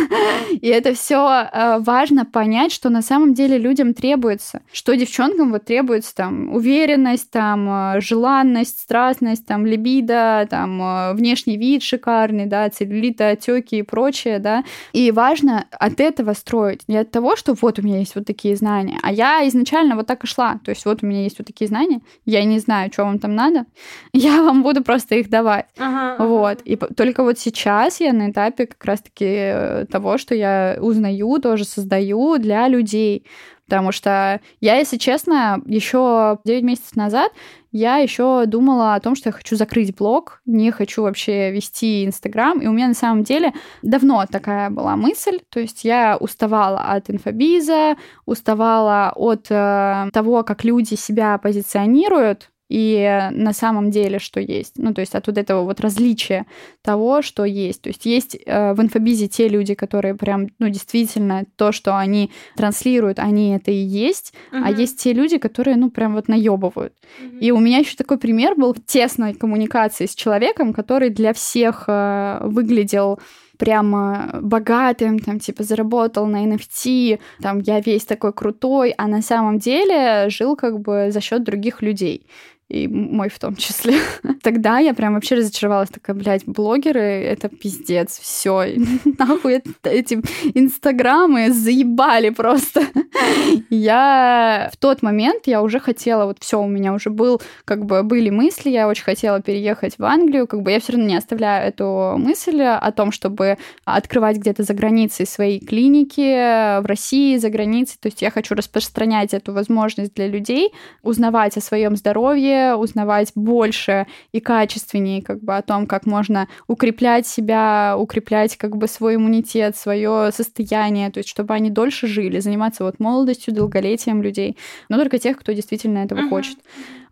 [0.50, 5.66] и это все э, важно понять, что на самом деле людям требуется, что девчонкам вот
[5.66, 13.24] требуется там уверенность, там э, желанность, страстность, там либидо, там внешний вид шикарный, да, целлюлиты,
[13.24, 14.64] отеки и прочее, да,
[14.94, 18.56] и важно от этого строить, не от того, что вот у меня есть вот такие
[18.56, 20.58] знания, а я изначально вот так и шла.
[20.64, 23.34] То есть вот у меня есть вот такие знания, я не знаю, что вам там
[23.34, 23.66] надо,
[24.12, 25.66] я вам буду просто их давать.
[25.78, 26.60] Ага, вот.
[26.64, 31.64] И только вот сейчас я на этапе как раз-таки э, того, что я узнаю, тоже
[31.64, 33.24] создаю для людей.
[33.66, 37.32] Потому что я, если честно, еще 9 месяцев назад
[37.76, 42.60] я еще думала о том, что я хочу закрыть блог, не хочу вообще вести Инстаграм.
[42.60, 43.52] И у меня на самом деле
[43.82, 45.40] давно такая была мысль.
[45.48, 47.96] То есть я уставала от инфобиза,
[48.26, 54.74] уставала от э, того, как люди себя позиционируют и на самом деле что есть.
[54.76, 56.46] Ну, то есть от вот этого вот различия
[56.82, 57.82] того, что есть.
[57.82, 62.30] То есть есть э, в инфобизе те люди, которые прям, ну, действительно, то, что они
[62.56, 64.62] транслируют, они это и есть, uh-huh.
[64.64, 66.94] а есть те люди, которые, ну, прям вот наебывают.
[66.94, 67.38] Uh-huh.
[67.40, 72.38] И у меня еще такой пример был тесной коммуникации с человеком, который для всех э,
[72.42, 73.18] выглядел
[73.58, 79.58] прямо богатым, там, типа, заработал на NFT, там, я весь такой крутой, а на самом
[79.58, 82.26] деле жил как бы за счет других людей
[82.74, 83.98] и мой в том числе.
[84.42, 88.74] Тогда я прям вообще разочаровалась, такая, блядь, блогеры— это пиздец, все,
[89.18, 90.20] нахуй эти
[90.54, 92.82] инстаграмы заебали просто.
[93.70, 98.02] я в тот момент, я уже хотела, вот все у меня уже был, как бы
[98.02, 101.68] были мысли, я очень хотела переехать в Англию, как бы я все равно не оставляю
[101.68, 107.98] эту мысль о том, чтобы открывать где-то за границей свои клиники, в России, за границей,
[108.00, 110.72] то есть я хочу распространять эту возможность для людей,
[111.02, 117.26] узнавать о своем здоровье, узнавать больше и качественнее как бы о том, как можно укреплять
[117.26, 122.84] себя, укреплять как бы свой иммунитет, свое состояние, то есть чтобы они дольше жили, заниматься
[122.84, 124.56] вот молодостью, долголетием людей,
[124.88, 126.28] но только тех, кто действительно этого uh-huh.
[126.28, 126.58] хочет.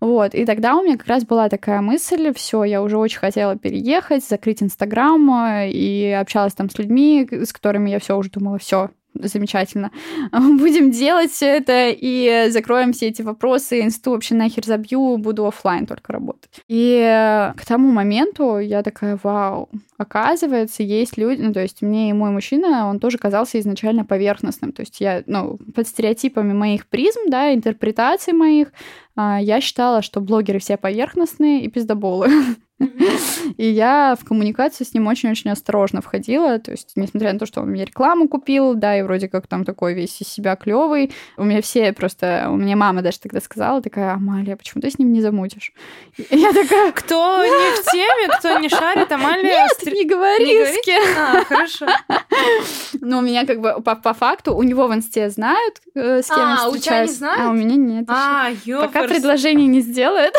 [0.01, 3.57] Вот, и тогда у меня как раз была такая мысль, все, я уже очень хотела
[3.57, 5.13] переехать, закрыть Инстаграм,
[5.65, 9.91] и общалась там с людьми, с которыми я все уже думала, все, замечательно.
[10.33, 15.87] Будем делать все это и закроем все эти вопросы, инсту вообще нахер забью, буду офлайн
[15.87, 16.63] только работать.
[16.69, 22.13] И к тому моменту я такая, вау, оказывается, есть люди, ну, то есть мне и
[22.13, 24.73] мой мужчина, он тоже казался изначально поверхностным.
[24.73, 28.73] То есть я, ну, под стереотипами моих призм, да, интерпретаций моих,
[29.15, 32.29] а, я считала, что блогеры все поверхностные и пиздоболы.
[33.57, 36.59] И я в коммуникацию с ним очень-очень осторожно входила.
[36.59, 39.65] То есть, несмотря на то, что он мне рекламу купил, да, и вроде как там
[39.65, 42.47] такой весь из себя клевый, у меня все просто...
[42.49, 45.73] У меня мама даже тогда сказала, такая, Амалия, почему ты с ним не замутишь?
[46.17, 46.93] И я такая...
[46.93, 49.43] Кто не в теме, кто не шарит, Амалия...
[49.43, 51.03] Нет, не говори не кем.
[51.19, 51.87] А, хорошо.
[53.01, 56.29] Ну, у меня как бы по, по факту, у него в инсте знают, э, с
[56.29, 56.77] кем а, я встречаюсь.
[56.77, 57.41] у тебя не знают?
[57.41, 58.05] А у меня нет.
[58.09, 58.93] А, ёпарс.
[58.93, 60.35] Пока предложение не сделает.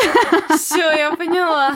[0.56, 1.74] Все, я поняла.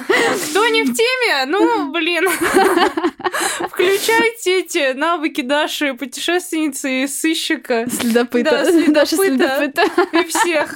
[0.51, 1.47] Кто не в теме?
[1.47, 2.25] Ну, блин.
[3.69, 7.87] Включайте эти навыки Даши, путешественницы и сыщика.
[7.91, 8.51] Следопыта.
[8.51, 8.93] Да, следопыта.
[8.93, 9.83] Даша следопыта.
[10.13, 10.75] И всех.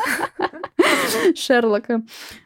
[1.37, 2.03] Шерлока.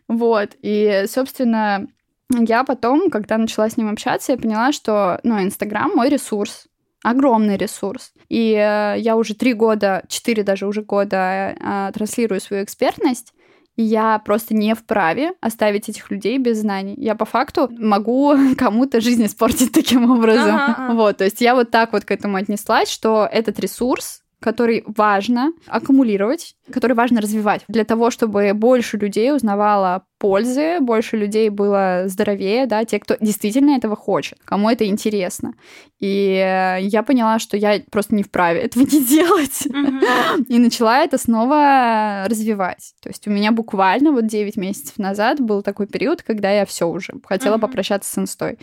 [0.08, 0.50] Вот.
[0.62, 1.86] И, собственно,
[2.30, 6.66] я потом, когда начала с ним общаться, я поняла, что, ну, Инстаграм мой ресурс
[7.06, 8.12] огромный ресурс.
[8.28, 13.32] И э, я уже три года, четыре даже уже года э, транслирую свою экспертность,
[13.76, 16.94] я просто не вправе оставить этих людей без знаний.
[16.96, 20.54] Я по факту могу кому-то жизнь испортить таким образом.
[20.54, 20.94] Ага.
[20.94, 25.52] Вот, то есть я вот так вот к этому отнеслась, что этот ресурс, который важно
[25.66, 32.66] аккумулировать, который важно развивать для того, чтобы больше людей узнавало пользы, больше людей было здоровее,
[32.66, 35.54] да, те, кто действительно этого хочет, кому это интересно.
[35.98, 39.66] И я поняла, что я просто не вправе этого не делать.
[39.66, 40.44] Mm-hmm.
[40.48, 42.94] И начала это снова развивать.
[43.02, 46.88] То есть у меня буквально вот 9 месяцев назад был такой период, когда я все
[46.88, 47.60] уже хотела mm-hmm.
[47.60, 48.58] попрощаться с инстой.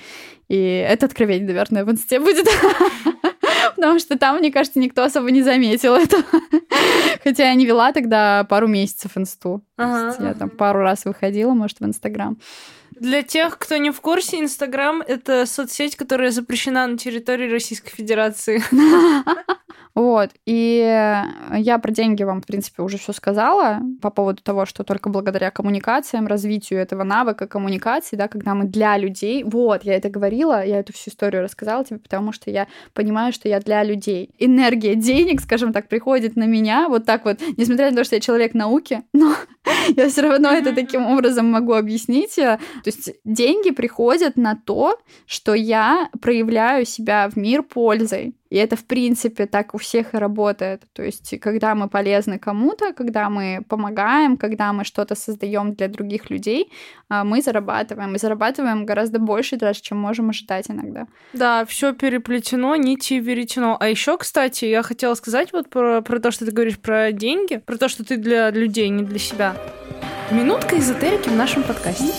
[0.49, 2.47] И это откровение, наверное, в инсте будет.
[3.75, 6.23] Потому что там, мне кажется, никто особо не заметил этого.
[7.23, 9.63] Хотя я не вела тогда пару месяцев инсту.
[9.77, 10.15] Ага.
[10.19, 12.37] Я там пару раз выходила, может, в Инстаграм.
[12.91, 18.61] Для тех, кто не в курсе, Инстаграм— это соцсеть, которая запрещена на территории Российской Федерации.
[19.95, 20.31] Вот.
[20.45, 25.09] И я про деньги вам, в принципе, уже все сказала по поводу того, что только
[25.09, 29.43] благодаря коммуникациям, развитию этого навыка коммуникации, да, когда мы для людей...
[29.43, 33.47] Вот, я это говорила, я эту всю историю рассказала тебе, потому что я понимаю, что
[33.47, 34.31] я для людей.
[34.39, 38.19] Энергия денег, скажем так, приходит на меня вот так вот, несмотря на то, что я
[38.21, 39.35] человек науки, но
[39.97, 42.35] я все равно это таким образом могу объяснить.
[42.35, 48.35] То есть деньги приходят на то, что я проявляю себя в мир пользой.
[48.53, 50.83] И это, в принципе, так у всех и работает.
[50.93, 56.29] То есть, когда мы полезны кому-то, когда мы помогаем, когда мы что-то создаем для других
[56.29, 56.71] людей,
[57.09, 58.13] а, мы зарабатываем.
[58.13, 61.07] И зарабатываем гораздо больше даже, чем можем ожидать иногда.
[61.33, 63.75] Да, все переплетено, нити веретено.
[63.79, 67.57] А еще, кстати, я хотела сказать вот про, про то, что ты говоришь про деньги,
[67.57, 69.52] про то, что ты для людей, не для себя.
[70.31, 72.13] Минутка эзотерики в нашем подкасте.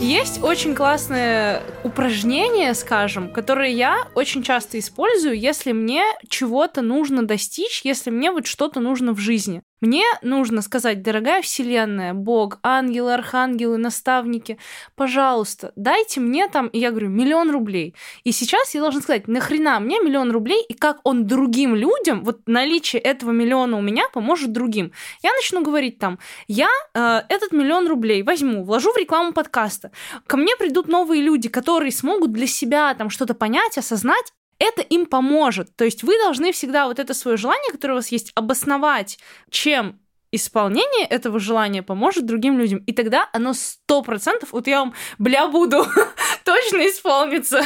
[0.00, 7.82] Есть очень классное упражнение, скажем, которое я очень часто использую, если мне чего-то нужно достичь,
[7.84, 9.62] если мне вот что-то нужно в жизни.
[9.84, 14.56] Мне нужно сказать, дорогая Вселенная, Бог, ангелы, архангелы, наставники,
[14.96, 17.94] пожалуйста, дайте мне там, я говорю, миллион рублей.
[18.22, 22.40] И сейчас я должна сказать, нахрена мне миллион рублей, и как он другим людям, вот
[22.46, 24.90] наличие этого миллиона у меня поможет другим.
[25.22, 26.18] Я начну говорить там,
[26.48, 29.90] я э, этот миллион рублей возьму, вложу в рекламу подкаста.
[30.26, 34.32] Ко мне придут новые люди, которые смогут для себя там что-то понять, осознать,
[34.64, 35.74] это им поможет.
[35.76, 39.18] То есть вы должны всегда вот это свое желание, которое у вас есть, обосновать,
[39.50, 40.00] чем
[40.34, 42.80] исполнение этого желания поможет другим людям.
[42.86, 45.84] И тогда оно сто процентов, вот я вам, бля, буду,
[46.44, 47.62] точно исполнится.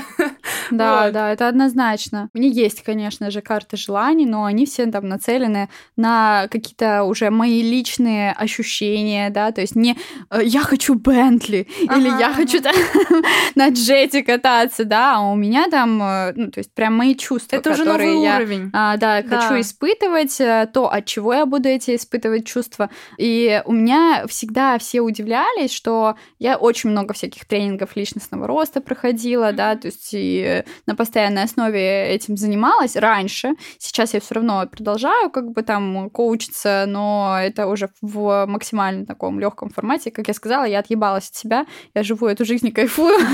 [0.70, 1.12] Да, вот.
[1.12, 2.28] да, это однозначно.
[2.34, 7.30] У меня есть, конечно же, карты желаний, но они все там нацелены на какие-то уже
[7.30, 9.96] мои личные ощущения, да, то есть не
[10.30, 12.34] э, я хочу Бентли ага, или я ага.
[12.34, 12.74] хочу там,
[13.54, 17.56] на джете кататься, да, а у меня там, э, ну, то есть прям мои чувства,
[17.56, 18.70] это которые уже новый я, уровень.
[18.72, 22.90] А, да, да, хочу испытывать, э, то, от чего я буду эти испытывать чувства, чувства.
[23.18, 29.52] И у меня всегда все удивлялись, что я очень много всяких тренингов личностного роста проходила,
[29.52, 33.50] да, то есть и на постоянной основе этим занималась раньше.
[33.78, 39.38] Сейчас я все равно продолжаю как бы там коучиться, но это уже в максимально таком
[39.38, 40.10] легком формате.
[40.10, 43.18] Как я сказала, я отъебалась от себя, я живу эту жизнь и кайфую.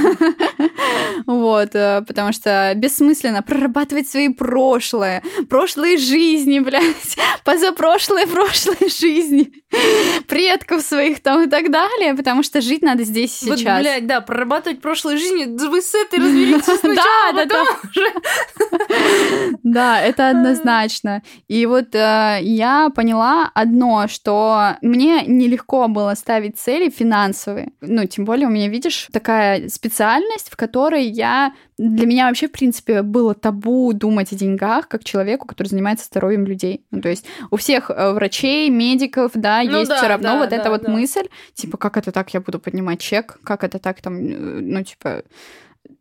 [1.27, 9.53] Вот, э, потому что бессмысленно прорабатывать свои прошлые, прошлые жизни, блядь, позапрошлые, прошлые жизни жизни,
[10.29, 13.79] предков своих там и так далее, потому что жить надо здесь и сейчас.
[13.79, 17.65] Вот, блядь, да, прорабатывать прошлой жизни, вы с этой разберитесь сначала, да, да, да.
[19.63, 21.23] Да, это однозначно.
[21.49, 27.73] И вот э, я поняла одно, что мне нелегко было ставить цели финансовые.
[27.81, 32.53] Ну, тем более у меня, видишь, такая специальность, в которой я для меня вообще, в
[32.53, 36.85] принципе, было табу думать о деньгах как человеку, который занимается здоровьем людей.
[36.93, 40.39] Ну, то есть у всех э, врачей, медиков, да, ну, есть да, все равно да,
[40.39, 40.93] вот да, эта да, вот да.
[40.93, 45.23] мысль, типа, как это так я буду поднимать чек, как это так там, ну, типа,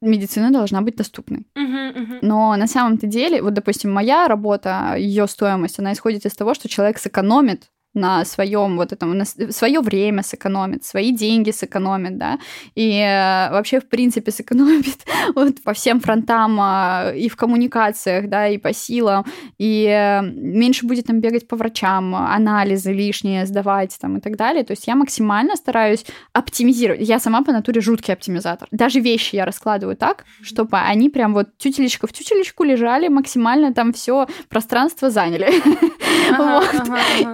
[0.01, 1.45] медицина должна быть доступной.
[1.55, 2.20] Uh-huh, uh-huh.
[2.22, 6.70] Но на самом-то деле, вот, допустим, моя работа, ее стоимость, она исходит из того, что
[6.70, 12.39] человек сэкономит на своем вот этом, на свое время сэкономит, свои деньги сэкономит, да,
[12.76, 18.48] и э, вообще, в принципе, сэкономит вот по всем фронтам э, и в коммуникациях, да,
[18.48, 19.26] и по силам,
[19.58, 24.64] и э, меньше будет там бегать по врачам, анализы лишние сдавать там и так далее.
[24.64, 27.08] То есть я максимально стараюсь оптимизировать.
[27.08, 28.68] Я сама по натуре жуткий оптимизатор.
[28.72, 33.94] Даже вещи я раскладываю так, чтобы они прям вот тютелечка в тютелечку лежали, максимально там
[33.94, 35.50] все пространство заняли.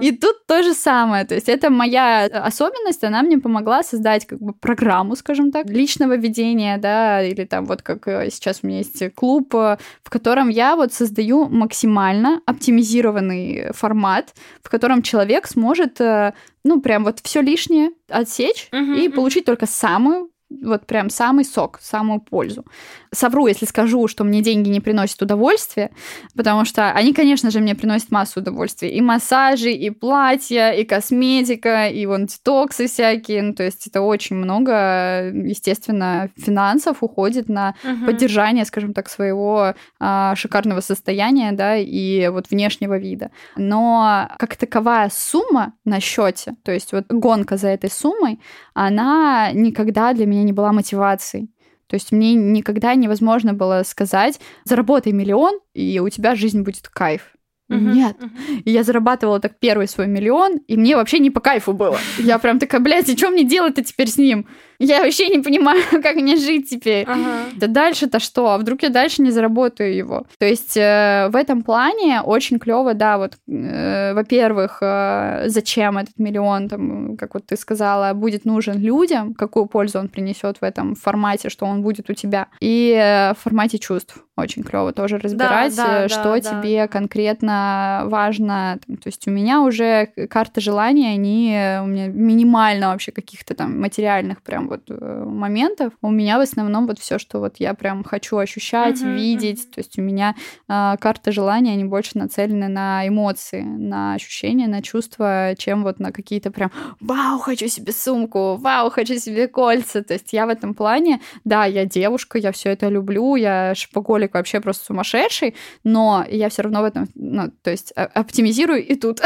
[0.00, 1.24] И тут то же самое.
[1.24, 6.16] То есть это моя особенность, она мне помогла создать как бы программу, скажем так, личного
[6.16, 10.48] ведения, да, или там вот как э, сейчас у меня есть клуб, э, в котором
[10.48, 16.32] я вот создаю максимально оптимизированный формат, в котором человек сможет э,
[16.64, 19.14] ну, прям вот все лишнее отсечь uh-huh, и uh-huh.
[19.14, 22.64] получить только самую вот прям самый сок, самую пользу.
[23.12, 25.90] Совру, если скажу, что мне деньги не приносят удовольствия,
[26.34, 28.90] потому что они, конечно же, мне приносят массу удовольствия.
[28.90, 33.42] И массажи, и платья, и косметика, и вон детоксы всякие.
[33.42, 38.06] Ну, то есть это очень много, естественно, финансов уходит на угу.
[38.06, 43.30] поддержание, скажем так, своего а, шикарного состояния, да, и вот внешнего вида.
[43.56, 48.40] Но как таковая сумма на счете, то есть вот гонка за этой суммой,
[48.74, 51.50] она никогда для меня не была мотивацией.
[51.86, 57.32] То есть мне никогда невозможно было сказать, заработай миллион, и у тебя жизнь будет кайф.
[57.70, 58.16] Uh-huh, Нет.
[58.18, 58.62] Uh-huh.
[58.64, 61.98] И я зарабатывала так первый свой миллион, и мне вообще не по кайфу было.
[62.18, 64.46] Я прям такая, блядь, и что мне делать-то теперь с ним?
[64.80, 67.04] Я вообще не понимаю, как мне жить теперь.
[67.06, 67.44] Ага.
[67.56, 68.50] Да дальше-то что?
[68.50, 70.24] А вдруг я дальше не заработаю его?
[70.38, 76.18] То есть э, в этом плане очень клево, да, вот, э, во-первых, э, зачем этот
[76.18, 80.94] миллион, там, как вот ты сказала, будет нужен людям, какую пользу он принесет в этом
[80.94, 85.76] формате, что он будет у тебя, и э, в формате чувств очень клево тоже разбирать,
[85.76, 86.88] да, да, что да, тебе да.
[86.88, 88.78] конкретно важно.
[88.86, 91.48] То есть у меня уже карта желаний, они
[91.82, 95.92] у меня минимально вообще каких-то там материальных прям вот э, моментов.
[96.00, 99.66] У меня в основном вот все, что вот я прям хочу ощущать, uh-huh, видеть.
[99.66, 99.74] Uh-huh.
[99.74, 100.34] То есть у меня
[100.68, 106.12] э, карта желаний, они больше нацелены на эмоции, на ощущения, на чувства, чем вот на
[106.12, 108.56] какие-то прям «Вау, хочу себе сумку!
[108.56, 112.70] Вау, хочу себе кольца!» То есть я в этом плане, да, я девушка, я все
[112.70, 115.54] это люблю, я шпаголик вообще просто сумасшедший,
[115.84, 119.20] но я все равно в этом, ну, то есть оптимизирую и тут.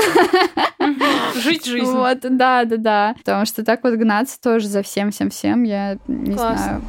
[1.34, 1.90] Жить жизнь.
[1.90, 3.14] Вот, да, да, да.
[3.18, 6.56] Потому что так вот гнаться тоже за всем, всем, я не Классно.
[6.58, 6.82] знаю.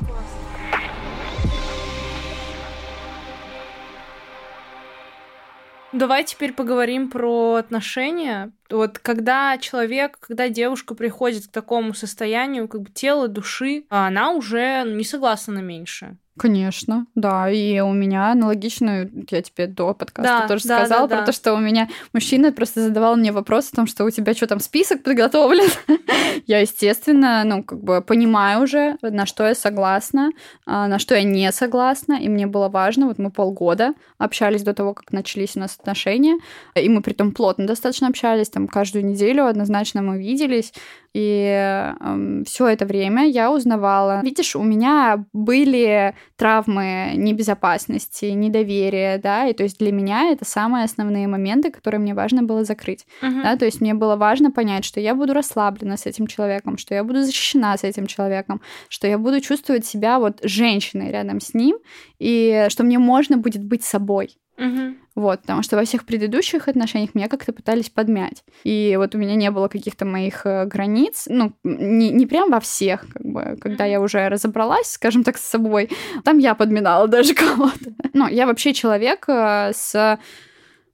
[5.92, 8.52] Давай теперь поговорим про отношения.
[8.70, 14.84] Вот когда человек, когда девушка приходит к такому состоянию, как бы тела, души, она уже
[14.86, 16.18] не согласна на меньшее.
[16.38, 17.50] Конечно, да.
[17.50, 21.26] И у меня аналогично, я тебе до подкаста да, тоже да, сказала да, про да.
[21.28, 24.46] то, что у меня мужчина просто задавал мне вопрос о том, что у тебя что
[24.46, 25.70] там список подготовлен.
[26.46, 30.32] я, естественно, ну, как бы понимаю уже, на что я согласна,
[30.66, 32.20] а, на что я не согласна.
[32.22, 36.38] И мне было важно, вот мы полгода общались до того, как начались у нас отношения.
[36.76, 40.74] И мы при том плотно достаточно общались, там каждую неделю однозначно мы виделись.
[41.16, 44.20] И э, все это время я узнавала.
[44.22, 50.84] Видишь, у меня были травмы небезопасности, недоверия, да, и то есть для меня это самые
[50.84, 53.44] основные моменты, которые мне важно было закрыть, uh-huh.
[53.44, 56.94] да, то есть мне было важно понять, что я буду расслаблена с этим человеком, что
[56.94, 58.60] я буду защищена с этим человеком,
[58.90, 61.78] что я буду чувствовать себя вот женщиной рядом с ним,
[62.20, 64.36] и что мне можно будет быть собой.
[64.58, 64.96] Угу.
[65.16, 68.44] Вот, потому что во всех предыдущих отношениях меня как-то пытались подмять.
[68.64, 72.60] И вот у меня не было каких-то моих э, границ, ну, не, не прям во
[72.60, 75.90] всех, как бы, когда я уже разобралась, скажем так, с собой,
[76.24, 77.94] там я подминала даже кого-то.
[78.14, 80.20] Ну, я вообще человек э, с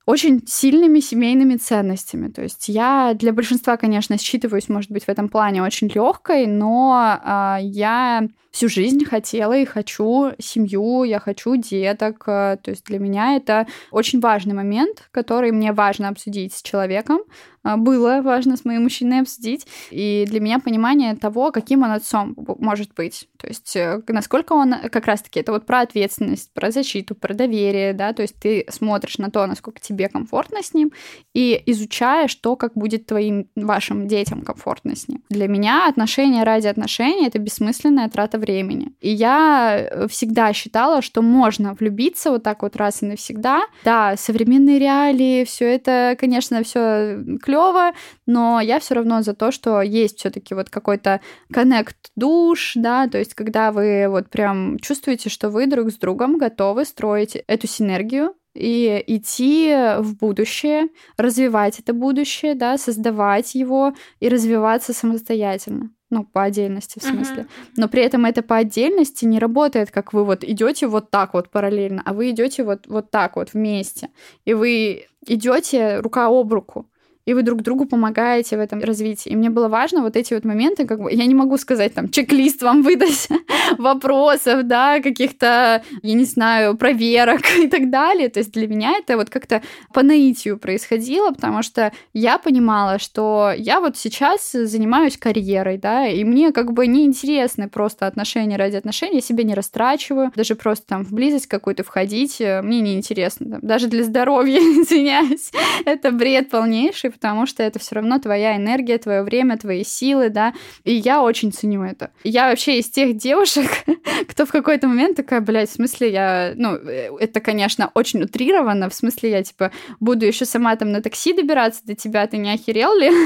[0.06, 2.30] очень сильными семейными ценностями.
[2.30, 7.20] То есть я для большинства, конечно, считываюсь, может быть, в этом плане очень легкой, но
[7.24, 12.24] э, я всю жизнь хотела и хочу семью, я хочу деток.
[12.28, 17.22] Э, то есть для меня это очень важный момент, который мне важно обсудить с человеком,
[17.64, 19.68] а, было важно с моим мужчиной обсудить.
[19.92, 23.28] И для меня понимание того, каким он отцом может быть.
[23.38, 27.94] То есть э, насколько он как раз-таки это вот про ответственность, про защиту, про доверие,
[27.94, 30.92] да, то есть ты смотришь на то, насколько тебе комфортно с ним,
[31.34, 35.24] и изучаешь то, как будет твоим, вашим детям комфортно с ним.
[35.30, 38.94] Для меня отношения ради отношений— это бессмысленная трата времени.
[39.00, 43.62] И я э, всегда считала, что можно влюбиться вот так вот раз и навсегда.
[43.86, 47.94] Да, современные реалии, все это, конечно, все клево,
[48.26, 51.22] но я все равно за то, что есть все-таки вот какой-то
[51.54, 56.38] коннект душ, да, то есть когда вы вот прям чувствуете, что вы друг с другом
[56.38, 64.28] готовы строить эту синергию, и идти в будущее, развивать это будущее, да, создавать его и
[64.28, 65.92] развиваться самостоятельно.
[66.12, 67.44] Ну, по отдельности, в смысле.
[67.44, 67.72] Uh-huh.
[67.78, 71.50] Но при этом это по отдельности не работает, как вы вот идете вот так вот
[71.50, 74.10] параллельно, а вы идете вот, вот так вот вместе.
[74.44, 76.91] И вы идете рука об руку
[77.32, 79.30] и вы друг другу помогаете в этом развитии.
[79.30, 82.10] И мне было важно вот эти вот моменты, как бы, я не могу сказать, там,
[82.10, 83.30] чек-лист вам выдать
[83.78, 88.28] вопросов, да, каких-то, я не знаю, проверок и так далее.
[88.28, 89.62] То есть для меня это вот как-то
[89.94, 96.26] по наитию происходило, потому что я понимала, что я вот сейчас занимаюсь карьерой, да, и
[96.26, 101.06] мне как бы неинтересны просто отношения ради отношений, я себя не растрачиваю, даже просто там
[101.06, 103.60] в близость какую-то входить э, мне неинтересно.
[103.62, 105.52] Даже для здоровья, извиняюсь,
[105.86, 110.54] это бред полнейший, потому что это все равно твоя энергия, твое время, твои силы, да,
[110.84, 112.10] и я очень ценю это.
[112.24, 113.70] Я вообще из тех девушек,
[114.28, 118.90] кто в какой-то момент такая, блядь, в смысле я, ну, э, это, конечно, очень утрировано,
[118.90, 122.52] в смысле я, типа, буду еще сама там на такси добираться до тебя, ты не
[122.52, 123.12] охерел ли?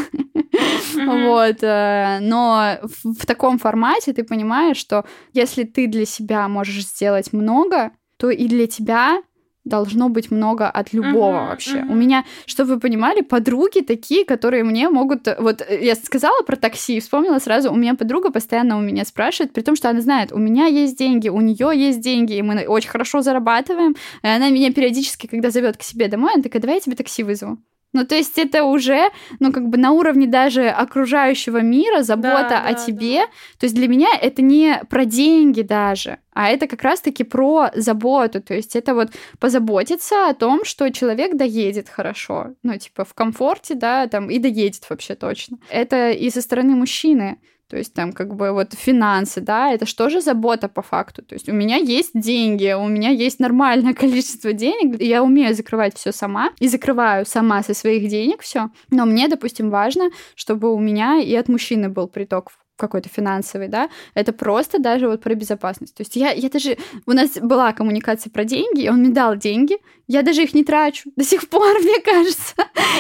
[0.94, 7.34] Вот, э, но в таком формате ты понимаешь, что если ты для себя можешь сделать
[7.34, 9.22] много, то и для тебя
[9.66, 11.78] должно быть много от любого uh-huh, вообще.
[11.80, 11.92] Uh-huh.
[11.92, 15.28] У меня, чтобы вы понимали, подруги такие, которые мне могут...
[15.40, 19.54] Вот э, я сказала про такси, вспомнила сразу, у меня подруга постоянно у меня спрашивает,
[19.54, 22.66] при том, что она знает, у меня есть деньги, у нее есть деньги, и мы
[22.68, 23.96] очень хорошо зарабатываем.
[24.24, 27.24] И она меня периодически, когда зовет к себе домой, она такая, давай я тебе такси
[27.24, 27.58] вызову.
[27.96, 32.68] Ну, то есть это уже, ну, как бы на уровне даже окружающего мира, забота да,
[32.68, 33.20] о да, тебе.
[33.20, 33.28] Да.
[33.58, 38.42] То есть для меня это не про деньги даже, а это как раз-таки про заботу.
[38.42, 42.56] То есть это вот позаботиться о том, что человек доедет хорошо.
[42.64, 45.58] Ну, типа в комфорте, да, там, и доедет вообще точно.
[45.70, 47.40] Это и со стороны мужчины.
[47.70, 51.24] То есть там как бы вот финансы, да, это что же забота по факту?
[51.24, 55.98] То есть у меня есть деньги, у меня есть нормальное количество денег, я умею закрывать
[55.98, 58.70] все сама и закрываю сама со своих денег все.
[58.92, 63.90] Но мне, допустим, важно, чтобы у меня и от мужчины был приток какой-то финансовый, да,
[64.14, 65.96] это просто даже вот про безопасность.
[65.96, 66.78] То есть я, я даже...
[67.06, 71.10] У нас была коммуникация про деньги, он мне дал деньги, я даже их не трачу
[71.16, 72.54] до сих пор, мне кажется.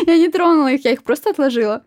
[0.07, 1.86] я не тронула их, я их просто отложила.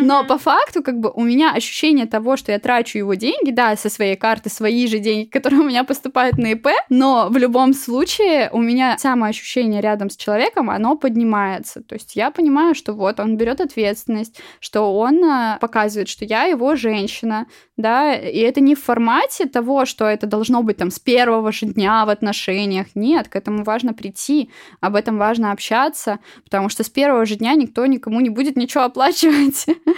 [0.00, 3.76] Но по факту, как бы, у меня ощущение того, что я трачу его деньги, да,
[3.76, 7.72] со своей карты, свои же деньги, которые у меня поступают на ИП, но в любом
[7.72, 11.82] случае у меня самоощущение рядом с человеком, оно поднимается.
[11.82, 16.44] То есть я понимаю, что вот он берет ответственность, что он э, показывает, что я
[16.44, 17.46] его женщина,
[17.76, 21.66] да, и это не в формате того, что это должно быть там с первого же
[21.66, 22.88] дня в отношениях.
[22.94, 24.50] Нет, к этому важно прийти,
[24.80, 28.84] об этом важно общаться, потому что с первого же дня никто никому не будет ничего
[28.84, 28.97] оплачивать.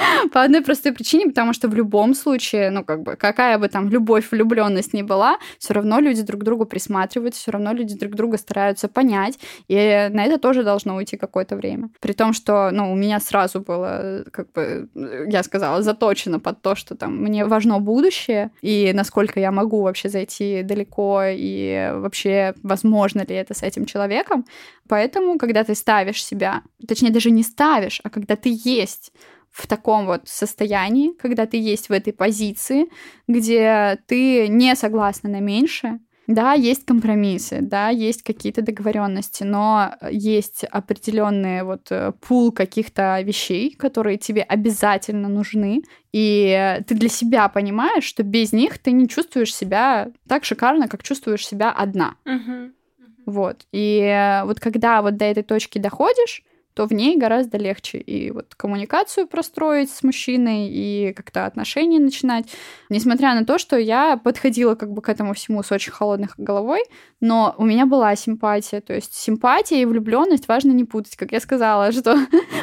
[0.33, 3.89] По одной простой причине, потому что в любом случае, ну, как бы, какая бы там
[3.89, 8.39] любовь, влюбленность ни была, все равно люди друг другу присматриваются, все равно люди друг друга
[8.39, 9.39] стараются понять,
[9.69, 11.91] и на это тоже должно уйти какое-то время.
[12.01, 14.89] При том, что, ну, у меня сразу было, как бы,
[15.29, 20.09] я сказала, заточено под то, что там мне важно будущее, и насколько я могу вообще
[20.09, 24.45] зайти далеко, и вообще возможно ли это с этим человеком.
[24.91, 29.13] Поэтому, когда ты ставишь себя, точнее, даже не ставишь, а когда ты есть
[29.49, 32.87] в таком вот состоянии, когда ты есть в этой позиции,
[33.29, 40.65] где ты не согласна на меньше, да, есть компромиссы, да, есть какие-то договоренности, но есть
[40.65, 45.83] определенный вот э, пул каких-то вещей, которые тебе обязательно нужны,
[46.13, 51.05] и ты для себя понимаешь, что без них ты не чувствуешь себя так шикарно, как
[51.05, 52.17] чувствуешь себя одна.
[52.25, 52.73] Uh-huh.
[53.31, 53.67] Вот.
[53.73, 56.43] И вот когда вот до этой точки доходишь,
[56.75, 62.47] то в ней гораздо легче и вот коммуникацию простроить с мужчиной, и как-то отношения начинать.
[62.89, 66.81] Несмотря на то, что я подходила как бы к этому всему с очень холодной головой,
[67.21, 68.81] но у меня была симпатия.
[68.81, 71.17] То есть симпатия и влюбленность важно не путать.
[71.17, 72.17] Как я сказала, что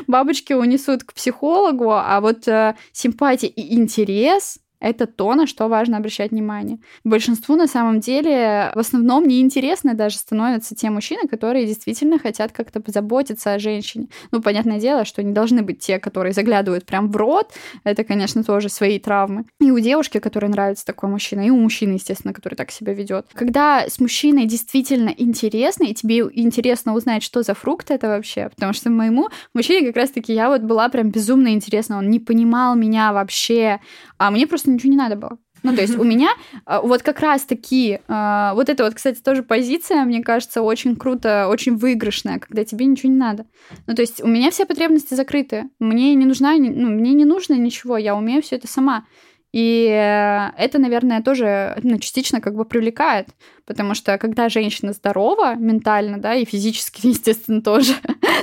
[0.07, 5.97] бабочки унесут к психологу, а вот э, симпатия и интерес Это то, на что важно
[5.97, 6.79] обращать внимание.
[7.03, 12.79] Большинству на самом деле в основном неинтересно даже становятся те мужчины, которые действительно хотят как-то
[12.79, 14.07] позаботиться о женщине.
[14.31, 17.51] Ну, понятное дело, что не должны быть те, которые заглядывают прям в рот.
[17.83, 19.45] Это, конечно, тоже свои травмы.
[19.59, 23.27] И у девушки, которой нравится такой мужчина, и у мужчины, естественно, который так себя ведет.
[23.33, 28.73] Когда с мужчиной действительно интересно, и тебе интересно узнать, что за фрукт это вообще, потому
[28.73, 33.11] что моему мужчине как раз-таки я вот была прям безумно интересна, он не понимал меня
[33.13, 33.79] вообще,
[34.17, 35.37] а мне просто ничего не надо было.
[35.63, 36.29] Ну, то есть у меня
[36.65, 40.95] а, вот как раз таки, а, вот это вот, кстати, тоже позиция, мне кажется, очень
[40.95, 43.45] круто, очень выигрышная, когда тебе ничего не надо.
[43.85, 45.69] Ну, то есть у меня все потребности закрыты.
[45.79, 49.05] Мне не нужна, ну, мне не нужно ничего, я умею все это сама.
[49.53, 53.29] И это, наверное, тоже ну, частично как бы привлекает,
[53.65, 57.93] потому что когда женщина здорова ментально, да, и физически, естественно, тоже,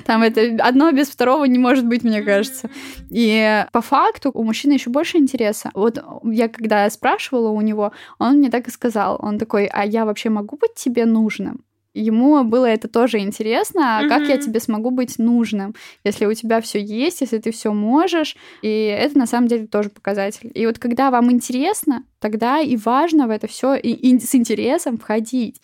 [0.06, 2.70] там это одно без второго не может быть, мне кажется.
[3.10, 5.70] И по факту у мужчины еще больше интереса.
[5.74, 10.04] Вот я когда спрашивала у него, он мне так и сказал, он такой, а я
[10.04, 11.64] вообще могу быть тебе нужным?
[11.94, 16.60] Ему было это тоже интересно, а как я тебе смогу быть нужным, если у тебя
[16.60, 20.50] все есть, если ты все можешь, и это на самом деле тоже показатель.
[20.54, 24.98] И вот когда вам интересно, тогда и важно в это все и, и с интересом
[24.98, 25.60] входить.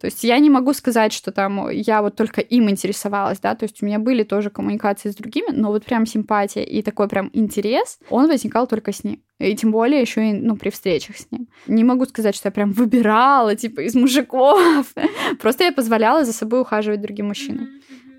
[0.00, 3.64] То есть я не могу сказать, что там я вот только им интересовалась, да, то
[3.64, 7.30] есть у меня были тоже коммуникации с другими, но вот прям симпатия и такой прям
[7.32, 9.22] интерес, он возникал только с ним.
[9.38, 11.48] И тем более еще и, ну, при встречах с ним.
[11.66, 14.94] Не могу сказать, что я прям выбирала, типа, из мужиков.
[15.40, 17.68] Просто я позволяла за собой ухаживать другим мужчинам.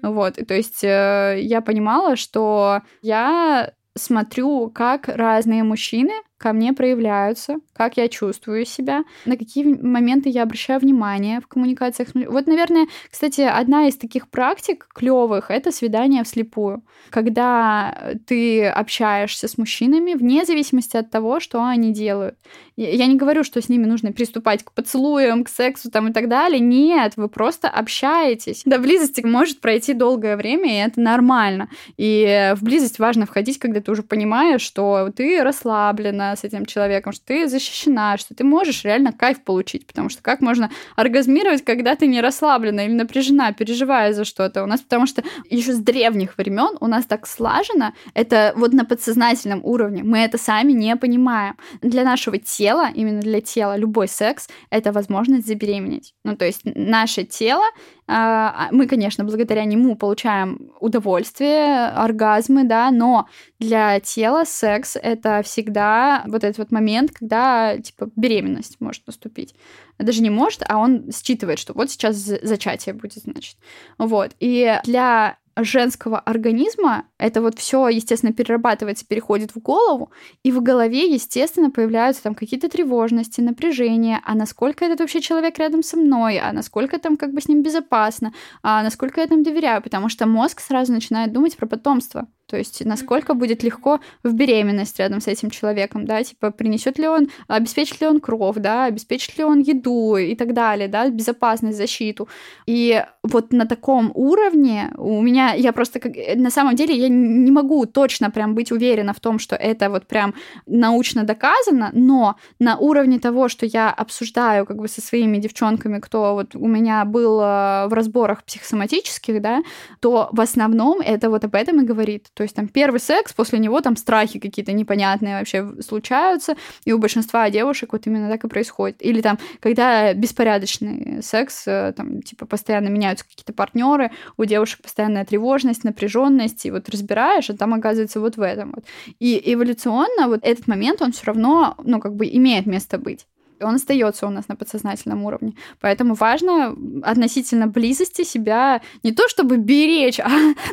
[0.02, 7.58] Вот, то есть э, я понимала, что я смотрю, как разные мужчины ко мне проявляются,
[7.74, 12.10] как я чувствую себя, на какие моменты я обращаю внимание в коммуникациях.
[12.14, 19.58] Вот, наверное, кстати, одна из таких практик клевых это свидание вслепую, когда ты общаешься с
[19.58, 22.36] мужчинами вне зависимости от того, что они делают.
[22.78, 26.28] Я не говорю, что с ними нужно приступать к поцелуям, к сексу там и так
[26.28, 26.60] далее.
[26.60, 28.64] Нет, вы просто общаетесь.
[28.66, 31.70] До близости может пройти долгое время, и это нормально.
[31.96, 37.14] И в близость важно входить, когда ты уже понимаешь, что ты расслаблена с этим человеком,
[37.14, 39.88] что ты защищена, что ты можешь реально кайф получить.
[39.88, 44.64] Потому что как можно оргазмировать, когда ты не расслаблена или напряжена, переживая за что-то?
[44.64, 48.86] У нас потому что еще с древних времен у нас так слажено, это вот на
[48.86, 51.56] подсознательном уровне, мы это сами не понимаем.
[51.82, 56.14] Для нашего тела именно для тела, любой секс— это возможность забеременеть.
[56.24, 57.66] Ну, то есть наше тело,
[58.08, 63.28] мы, конечно, благодаря нему получаем удовольствие, оргазмы, да, но
[63.60, 69.56] для тела секс— это всегда вот этот вот момент, когда, типа, беременность может наступить.
[69.98, 73.58] Даже не может, а он считывает, что вот сейчас зачатие будет, значит.
[73.98, 74.36] Вот.
[74.40, 80.12] И для женского организма это вот все, естественно, перерабатывается, переходит в голову,
[80.44, 85.84] и в голове, естественно, появляются там какие-то тревожности, напряжения, а насколько этот вообще человек рядом
[85.84, 88.34] со мной, а насколько там как бы с ним безопасно,
[88.64, 92.28] а насколько я там доверяю, потому что мозг сразу начинает думать про потомство.
[92.48, 97.08] То есть насколько будет легко в беременность рядом с этим человеком, да, типа принесет ли
[97.08, 101.78] он, обеспечит ли он кровь, да, обеспечит ли он еду и так далее, да, безопасность,
[101.78, 102.28] защиту.
[102.68, 107.52] И вот на таком уровне у меня, я просто как, на самом деле я не
[107.52, 110.34] могу точно прям быть уверена в том, что это вот прям
[110.66, 116.34] научно доказано, но на уровне того, что я обсуждаю как бы со своими девчонками, кто
[116.34, 119.64] вот у меня был э, в разборах психосоматических, да,
[120.00, 122.28] то в основном это вот об этом и говорит.
[122.36, 127.00] То есть там первый секс, после него там страхи какие-то непонятные вообще случаются, и у
[127.00, 128.98] большинства девушек вот именно так и происходит.
[129.00, 135.26] Или там, когда беспорядочный секс, э, там, типа, постоянно меняются какие-то партнеры, у девушек постоянная
[135.26, 138.86] тревожность, напряженность, и вот разбираешь, а там оказывается вот в этом вот.
[139.20, 143.26] И эволюционно вот этот момент, он все равно, ну, как бы имеет место быть
[143.62, 145.54] он остается у нас на подсознательном уровне.
[145.82, 150.30] Поэтому важно относительно близости себя не то чтобы беречь, а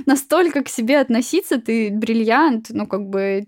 [0.06, 3.46] настолько к себе относиться, ты бриллиант, ну как бы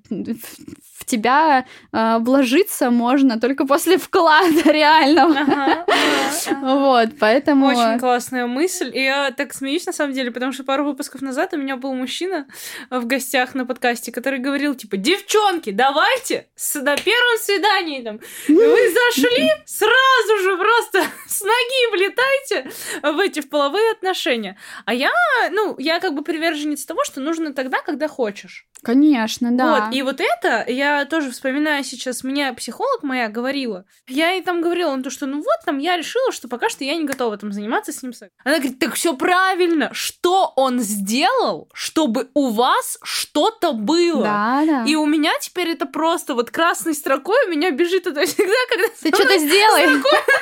[1.04, 5.38] в тебя э, вложиться можно только после вклада реального.
[5.38, 6.60] Ага, ага.
[6.62, 7.66] Вот, поэтому...
[7.66, 8.90] Очень классная мысль.
[8.94, 11.94] И я так смеюсь, на самом деле, потому что пару выпусков назад у меня был
[11.94, 12.46] мужчина
[12.90, 19.50] в гостях на подкасте, который говорил, типа, девчонки, давайте на первом свидании там, вы зашли,
[19.66, 22.70] сразу же просто с ноги влетайте
[23.02, 24.56] в эти половые отношения.
[24.86, 25.10] А я,
[25.50, 28.66] ну, я как бы приверженец того, что нужно тогда, когда хочешь.
[28.82, 29.86] Конечно, да.
[29.86, 34.42] Вот, и вот это я я тоже вспоминаю сейчас, мне психолог моя говорила, я ей
[34.42, 37.04] там говорила, ну то, что ну вот там я решила, что пока что я не
[37.04, 38.36] готова там заниматься с ним сексом.
[38.44, 44.22] Она говорит, так все правильно, что он сделал, чтобы у вас что-то было.
[44.22, 44.84] Да, да.
[44.86, 48.88] И у меня теперь это просто вот красной строкой у меня бежит это всегда, когда
[49.00, 49.86] Ты что-то сделай.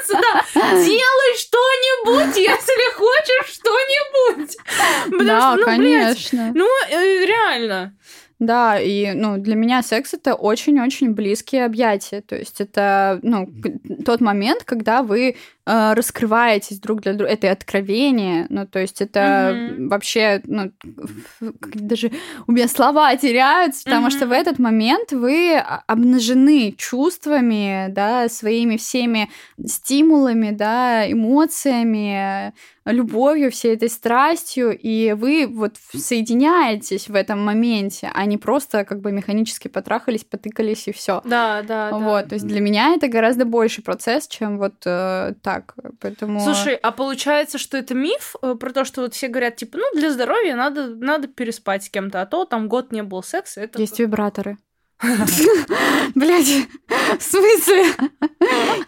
[0.09, 4.57] да, делай что-нибудь, если хочешь что-нибудь.
[5.05, 6.53] Потому Да, что, ну, блядь, конечно.
[6.55, 7.97] ну, э, реально.
[8.43, 12.23] Да, и ну, для меня секс это очень-очень близкие объятия.
[12.23, 13.49] То есть это ну,
[14.05, 17.33] тот момент, когда вы раскрываетесь друг для друга.
[17.33, 18.47] Это откровение.
[18.49, 19.89] Ну, то есть это Мгм.
[19.89, 20.73] вообще, ну,
[21.41, 22.11] даже
[22.47, 25.57] у меня слова теряются, потому что в этот момент вы
[25.87, 29.31] обнажены чувствами, да, своими всеми
[29.65, 32.53] стимулами, да, эмоциями,
[32.85, 39.01] любовью, всей этой страстью, и вы вот соединяетесь в этом моменте, а не просто как
[39.01, 41.21] бы механически потрахались, потыкались и все.
[41.25, 41.99] Да, да, да.
[41.99, 46.41] Вот, то есть для меня это гораздо больший процесс, чем вот э, так, поэтому...
[46.41, 49.85] Слушай, а получается, что это миф э, про то, что вот все говорят, типа, ну,
[49.95, 53.81] для здоровья надо, надо переспать с кем-то, а то там год не было секса, это...
[53.81, 54.59] Есть вибраторы.
[56.15, 56.69] Блять,
[57.19, 57.85] в смысле?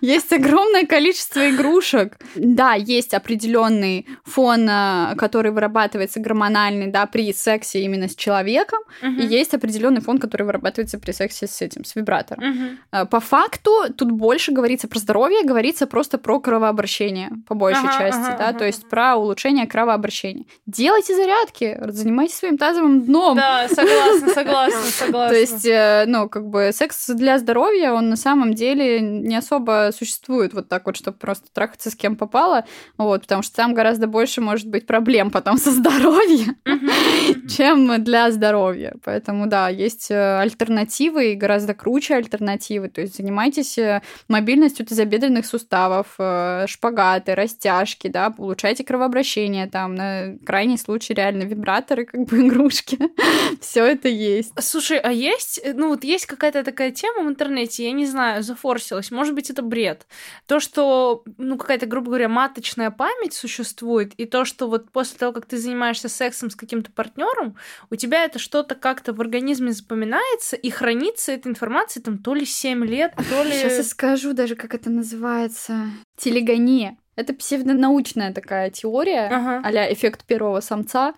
[0.01, 2.19] Есть огромное количество игрушек.
[2.37, 9.25] Да, есть определенный фон, э, который вырабатывается гормональный, да, при сексе именно с человеком, и
[9.25, 12.79] есть определенный фон, который вырабатывается при сексе с этим, с вибратором.
[12.93, 17.99] Э, По факту тут больше говорится про здоровье, говорится просто про кровообращение, по большей Ага,
[17.99, 20.45] части, ага, да, ага, то есть про улучшение кровообращения.
[20.67, 23.37] Делайте зарядки, занимайтесь своим тазовым дном.
[23.37, 25.29] Да, согласна, согласна, согласна.
[25.29, 25.67] То есть,
[26.05, 30.69] э, ну, как бы секс для здоровья, он на самом деле не особо существует вот
[30.69, 32.65] так вот, чтобы просто трахаться с кем попало,
[32.99, 36.57] вот, потому что там гораздо больше может быть проблем потом со здоровьем.
[37.49, 38.95] чем для здоровья.
[39.05, 42.89] Поэтому, да, есть э, альтернативы и гораздо круче альтернативы.
[42.89, 50.37] То есть занимайтесь э, мобильностью тазобедренных суставов, э, шпагаты, растяжки, да, улучшайте кровообращение, там, на
[50.45, 52.99] крайний случай реально вибраторы, как бы игрушки.
[53.61, 54.53] Все это есть.
[54.61, 59.11] Слушай, а есть, ну вот есть какая-то такая тема в интернете, я не знаю, зафорсилась,
[59.11, 60.07] может быть, это бред.
[60.47, 65.33] То, что, ну, какая-то, грубо говоря, маточная память существует, и то, что вот после того,
[65.33, 67.34] как ты занимаешься сексом с каким-то партнером,
[67.91, 72.45] у тебя это что-то как-то в организме запоминается, и хранится эта информация там то ли
[72.45, 73.53] 7 лет, то ли...
[73.53, 75.87] Сейчас я скажу даже, как это называется.
[76.17, 76.97] Телегония.
[77.17, 79.63] Это псевдонаучная такая теория, Ага.
[79.65, 81.15] а эффект первого самца.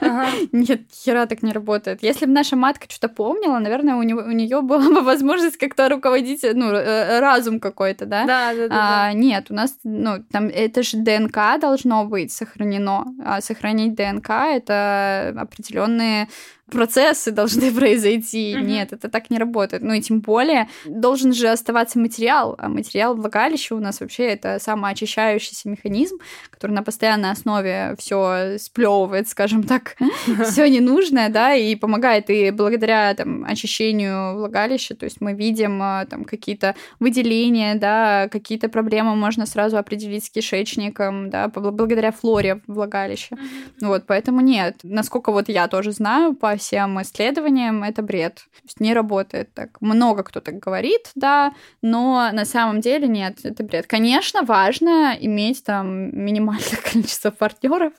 [0.00, 0.28] Ага.
[0.52, 2.02] Нет, хера так не работает.
[2.02, 5.88] Если бы наша матка что-то помнила, наверное, у, него, у нее была бы возможность как-то
[5.88, 8.24] руководить, ну, э, разум какой-то, да?
[8.24, 9.04] Да, да, да.
[9.06, 13.04] А, нет, у нас, ну, там, это же ДНК должно быть сохранено.
[13.24, 16.28] А сохранить ДНК— это определенные
[16.70, 18.54] процессы должны произойти.
[18.54, 19.82] Нет, это так не работает.
[19.82, 22.54] Ну и тем более должен же оставаться материал.
[22.58, 26.18] А материал влагалища у нас вообще это самоочищающийся механизм,
[26.50, 29.96] который на постоянной основе все сплевывает, скажем так,
[30.44, 32.30] все ненужное, да, и помогает.
[32.30, 38.68] И благодаря там очищению влагалища, то есть мы видим а, там какие-то выделения, да, какие-то
[38.68, 43.36] проблемы можно сразу определить с кишечником, да, бл- благодаря флоре влагалища.
[43.80, 44.80] Вот, поэтому нет.
[44.82, 48.34] Насколько вот я тоже знаю по всем исследованиям, это бред.
[48.34, 49.80] То есть не работает так.
[49.80, 51.52] Много кто так говорит, да,
[51.82, 53.86] но на самом деле нет, это бред.
[53.86, 57.92] Конечно, важно иметь там минимальное количество партнеров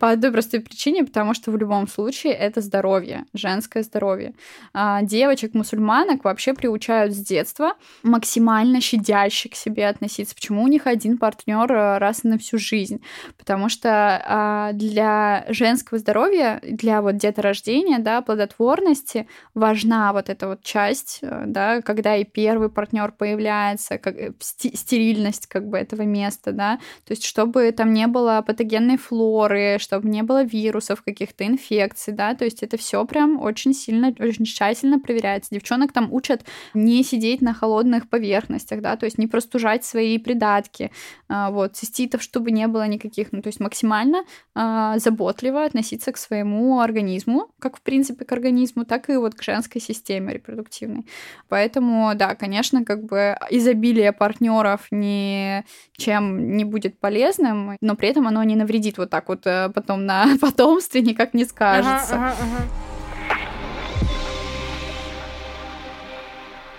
[0.00, 4.34] по одной простой причине, потому что в любом случае это здоровье, женское здоровье.
[4.72, 10.34] А, Девочек-мусульманок вообще приучают с детства максимально щадяще к себе относиться.
[10.34, 13.02] Почему у них один партнер э, раз на всю жизнь?
[13.36, 20.62] Потому что а, для женского здоровья, для вот деторождения, да, плодотворности важна вот эта вот
[20.62, 26.52] часть, э, да, когда и первый партнер появляется, как э, стерильность как бы этого места,
[26.52, 32.12] да, то есть чтобы там не было патогенной флоры, чтобы не было вирусов, каких-то инфекций,
[32.12, 35.54] да, то есть это все прям очень сильно, очень тщательно проверяется.
[35.54, 40.90] Девчонок там учат не сидеть на холодных поверхностях, да, то есть не простужать свои придатки,
[41.28, 44.24] а, вот, циститов, чтобы не было никаких, ну, то есть максимально
[44.54, 49.42] а, заботливо относиться к своему организму, как, в принципе, к организму, так и вот к
[49.42, 51.06] женской системе репродуктивной.
[51.48, 58.42] Поэтому, да, конечно, как бы изобилие партнеров ничем не будет полезным, но при этом оно
[58.42, 62.16] не навредит вот так вот э, потом на потомстве никак не скажется.
[62.16, 62.87] Ага, ага, ага.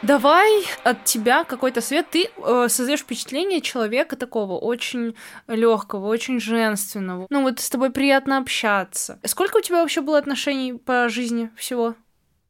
[0.09, 2.09] Давай от тебя какой-то совет.
[2.09, 7.27] Ты э, создаешь впечатление человека такого очень легкого, очень женственного.
[7.29, 9.19] Ну вот с тобой приятно общаться.
[9.23, 11.93] Сколько у тебя вообще было отношений по жизни всего?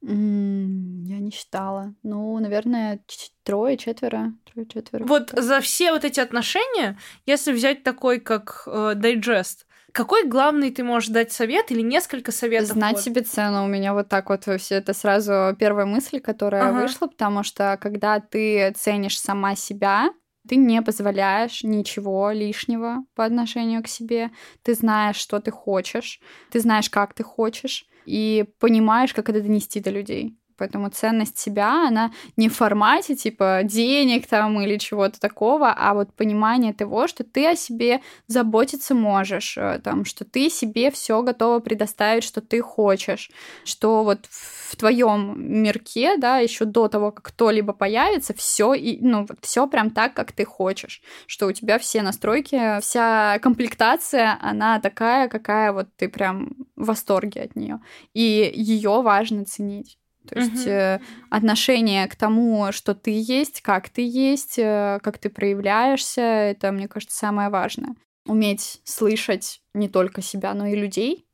[0.02, 1.94] Я не считала.
[2.02, 3.02] Ну, наверное,
[3.44, 4.32] трое, четверо.
[4.54, 5.04] Трое, четверо.
[5.04, 10.84] Вот за все вот эти отношения, если взять такой, как э, дайджест, какой главный ты
[10.84, 12.70] можешь дать совет или несколько советов?
[12.70, 13.04] Знать вот?
[13.04, 13.66] себе цену.
[13.66, 16.82] У меня вот так вот все это сразу первая мысль, которая ага.
[16.82, 20.10] вышла, потому что когда ты ценишь сама себя,
[20.48, 24.32] ты не позволяешь ничего лишнего по отношению к себе.
[24.64, 26.20] Ты знаешь, что ты хочешь,
[26.52, 30.39] ты знаешь, как ты хочешь, и понимаешь, как это донести до людей.
[30.60, 36.14] Поэтому ценность себя, она не в формате типа денег там или чего-то такого, а вот
[36.14, 41.60] понимание того, что ты о себе заботиться можешь, э, там, что ты себе все готова
[41.60, 43.32] предоставить, что ты хочешь,
[43.64, 49.26] что вот в твоем мирке, да, еще до того, как кто-либо появится, все и ну
[49.42, 55.30] все прям так, как ты хочешь, что у тебя все настройки, вся комплектация, она такая,
[55.30, 57.80] какая вот ты прям в восторге от нее,
[58.14, 59.99] и ее важно ценить.
[60.30, 65.30] То есть э, отношение к тому, что ты есть, как ты есть, э, как ты
[65.30, 67.96] проявляешься, это, мне кажется, самое важное.
[68.26, 71.26] Уметь слышать не только себя, но и людей,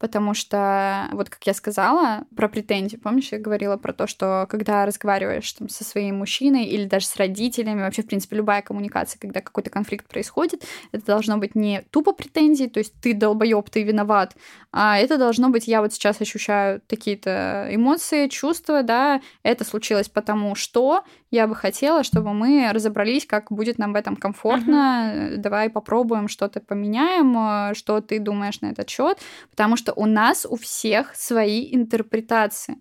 [0.00, 4.86] потому что, вот как я сказала про претензии, помнишь, я говорила про то, что когда
[4.86, 9.42] разговариваешь там со своим мужчиной или даже с родителями, вообще, в принципе, любая коммуникация, когда
[9.42, 14.34] какой-то конфликт происходит, это должно быть не тупо претензии, то есть ты долбоеб, ты виноват,
[14.72, 20.54] а это должно быть, я вот сейчас ощущаю такие-то эмоции, чувства, да, это случилось потому
[20.54, 25.36] что я бы хотела, чтобы мы разобрались, как будет нам в этом комфортно, uh-huh.
[25.36, 29.18] давай попробуем что-то поменяем, что ты думаешь на этот счет,
[29.50, 32.78] потому что у нас у всех свои интерпретации.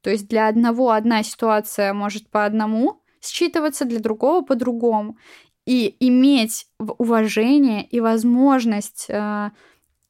[0.00, 5.16] То есть для одного одна ситуация может по одному считываться, для другого по другому.
[5.66, 9.50] И иметь уважение и возможность э,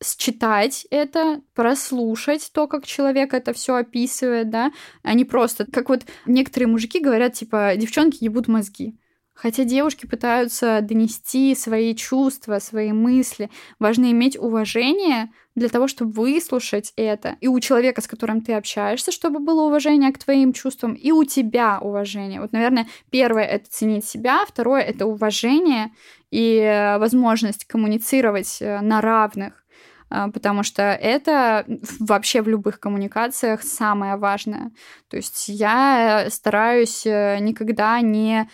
[0.02, 4.72] считать это, прослушать то, как человек это все описывает, да,
[5.02, 8.98] а не просто, как вот некоторые мужики говорят, типа, девчонки ебут мозги.
[9.34, 13.50] Хотя девушки пытаются донести свои чувства, свои мысли.
[13.78, 17.36] Важно иметь уважение для того, чтобы выслушать это.
[17.40, 21.22] И у человека, с которым ты общаешься, чтобы было уважение к твоим чувствам, и у
[21.22, 22.40] тебя уважение.
[22.40, 25.92] Вот, наверное, первое— это ценить себя, второе— это уважение
[26.32, 29.64] и возможность коммуницировать э, на равных.
[30.10, 31.66] А, потому что это
[32.00, 34.72] вообще в любых коммуникациях самое важное.
[35.08, 38.48] То есть я стараюсь э, никогда не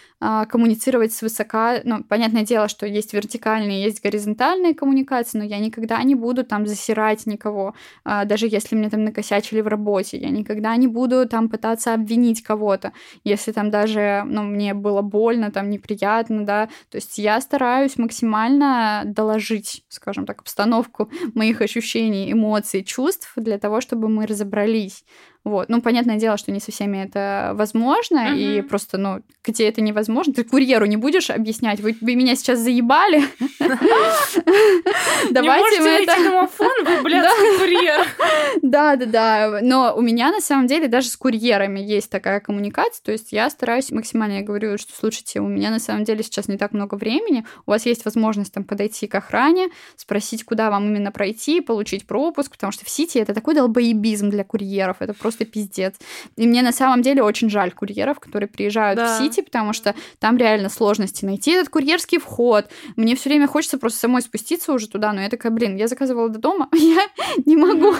[0.47, 1.81] коммуницировать свысока.
[1.85, 6.67] Ну, понятное дело, что есть вертикальные, есть горизонтальные коммуникации, но я никогда не буду там
[6.67, 7.75] засирать никого,
[8.05, 10.19] а, даже если мне там накосячили в работе.
[10.19, 12.93] Я никогда не буду там пытаться обвинить кого-то,
[13.25, 16.69] если там даже, ну, мне было больно, там неприятно, да.
[16.91, 23.81] То есть я стараюсь максимально доложить, скажем так, обстановку моих ощущений, эмоций, чувств для того,
[23.81, 25.05] чтобы мы разобрались.
[25.45, 25.69] Вот.
[25.69, 28.59] Ну, понятное дело, что не со всеми это возможно, uh-huh.
[28.59, 32.61] и просто, ну, где это невозможно, ты курьеру не будешь объяснять, вы, вы меня сейчас
[32.61, 33.23] заебали.
[35.31, 36.17] Давайте мы это...
[36.17, 38.07] домофон, вы блядский курьер.
[38.63, 39.59] Да, да, да.
[39.63, 43.51] Но у меня, на самом деле, даже с курьерами есть такая коммуникация, то есть я
[43.51, 46.95] стараюсь максимально, я говорю, что, слушайте, у меня, на самом деле, сейчас не так много
[46.95, 52.07] времени, у вас есть возможность там подойти к охране, спросить, куда вам именно пройти, получить
[52.07, 55.95] пропуск, потому что в Сити это такой долбоебизм для курьеров, это просто просто пиздец.
[56.37, 59.19] И мне на самом деле очень жаль курьеров, которые приезжают да.
[59.19, 62.69] в Сити, потому что там реально сложности найти этот курьерский вход.
[62.97, 66.29] Мне все время хочется просто самой спуститься уже туда, но я такая, блин, я заказывала
[66.29, 67.03] до дома, я
[67.47, 67.95] не могу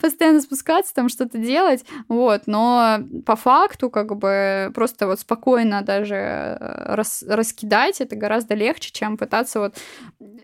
[0.00, 6.14] постоянно спускаться, там что-то делать, вот, но по факту как бы просто вот спокойно даже
[6.14, 9.74] э, рас раскидать это гораздо легче, чем пытаться вот...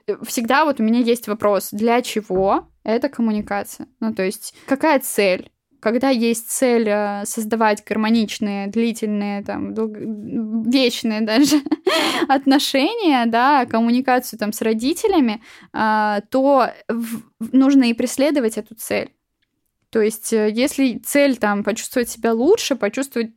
[0.07, 3.89] Э, всегда вот у меня есть вопрос, для чего это коммуникация?
[4.01, 5.51] Ну, то есть, какая цель?
[5.81, 9.75] Когда есть цель э, создавать гармоничные, длительные, там,
[10.65, 11.57] вечные даже
[12.29, 15.43] отношения, да, коммуникацию там с родителями,
[15.73, 16.71] а, то
[17.39, 19.13] нужно и преследовать эту цель.
[19.91, 23.31] То есть, э, если цель там почувствовать себя лучше, почувствовать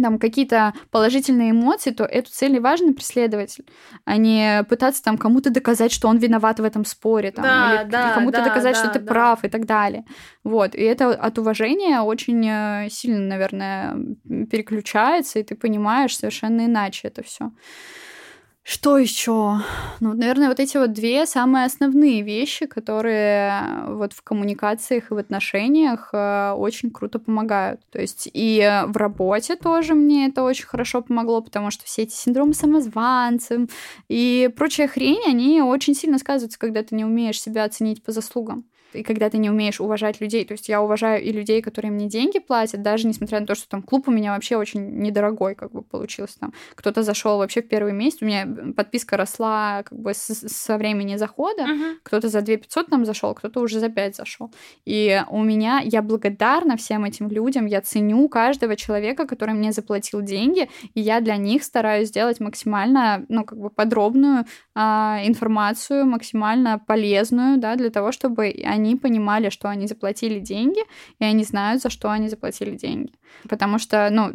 [0.00, 3.58] там какие-то положительные эмоции, то эту цель и важно преследовать,
[4.04, 7.90] а не пытаться там кому-то доказать, что он виноват в этом споре, там, да, или
[7.90, 9.06] да, кому-то да, доказать, да, что ты да.
[9.06, 10.04] прав и так далее.
[10.42, 10.74] Вот.
[10.74, 13.96] И это от уважения очень э, сильно, наверное,
[14.50, 17.50] переключается, и ты понимаешь совершенно иначе это все.
[18.66, 19.58] Что еще?
[20.00, 25.18] Ну, наверное, вот эти вот две самые основные вещи, которые вот в коммуникациях и в
[25.18, 27.82] отношениях э, очень круто помогают.
[27.90, 32.14] То есть и в работе тоже мне это очень хорошо помогло, потому что все эти
[32.14, 33.68] синдромы самозванцем
[34.08, 38.64] и прочая хрень, они очень сильно сказываются, когда ты не умеешь себя оценить по заслугам
[38.94, 40.44] и когда ты не умеешь уважать людей.
[40.44, 43.68] То есть я уважаю и людей, которые мне деньги платят, даже несмотря на то, что
[43.68, 46.52] там клуб у меня вообще очень недорогой, как бы получился там.
[46.74, 48.46] Кто-то зашел вообще в первый месяц, у меня
[48.76, 51.94] подписка росла как бы с, со времени захода, uh-huh.
[52.02, 54.52] кто-то за 2 500 там зашел, кто-то уже за 5 зашел.
[54.84, 60.22] И у меня, я благодарна всем этим людям, я ценю каждого человека, который мне заплатил
[60.22, 64.44] деньги, и я для них стараюсь сделать максимально, ну, как бы подробную
[64.74, 70.80] а, информацию, максимально полезную, да, для того, чтобы они они понимали, что они заплатили деньги,
[71.18, 73.12] и они знают, за что они заплатили деньги.
[73.48, 74.30] Потому что, ну,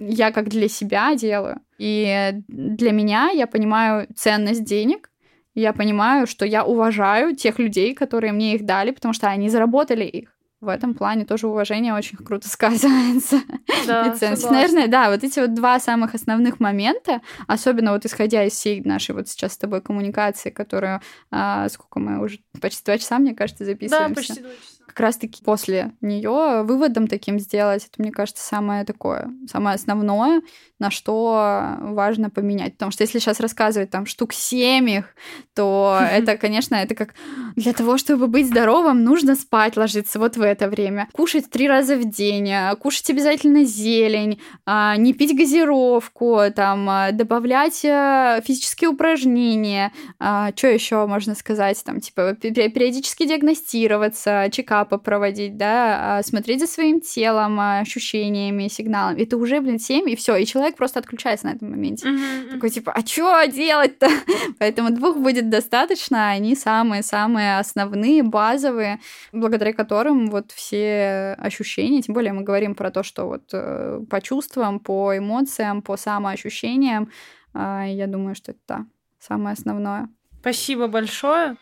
[0.00, 1.60] я как для себя делаю.
[1.78, 5.10] И для меня я понимаю ценность денег,
[5.54, 10.04] я понимаю, что я уважаю тех людей, которые мне их дали, потому что они заработали
[10.04, 10.33] их
[10.64, 13.40] в этом плане тоже уважение очень круто сказывается.
[13.86, 14.16] Да.
[14.50, 19.14] Наверное, да, вот эти вот два самых основных момента, особенно вот исходя из всей нашей
[19.14, 21.00] вот сейчас с тобой коммуникации, которую,
[21.30, 24.08] а, сколько мы уже, почти два часа, мне кажется, записываемся.
[24.08, 28.84] Да, почти два часа как раз-таки после нее выводом таким сделать, это, мне кажется, самое
[28.84, 30.40] такое, самое основное,
[30.84, 32.74] на что важно поменять.
[32.74, 35.16] Потому что если сейчас рассказывать там штук семь их,
[35.54, 37.14] то это, конечно, это как
[37.56, 41.96] для того, чтобы быть здоровым, нужно спать ложиться вот в это время, кушать три раза
[41.96, 47.80] в день, а, кушать обязательно зелень, а, не пить газировку, там, а, добавлять
[48.44, 56.60] физические упражнения, что еще можно сказать, там, типа, периодически диагностироваться, чекап этапы проводить, да, смотреть
[56.60, 59.22] за своим телом, ощущениями, сигналами.
[59.22, 62.08] Это уже, блин, 7, и все, и человек просто отключается на этом моменте.
[62.08, 62.50] Mm-hmm.
[62.50, 64.08] Такой, типа, а что делать-то?
[64.58, 69.00] Поэтому двух будет достаточно, они самые-самые основные, базовые,
[69.32, 74.20] благодаря которым вот все ощущения, тем более мы говорим про то, что вот э, по
[74.20, 77.10] чувствам, по эмоциям, по самоощущениям,
[77.52, 78.86] а, я думаю, что это да,
[79.20, 80.08] самое основное.
[80.40, 81.56] Спасибо большое.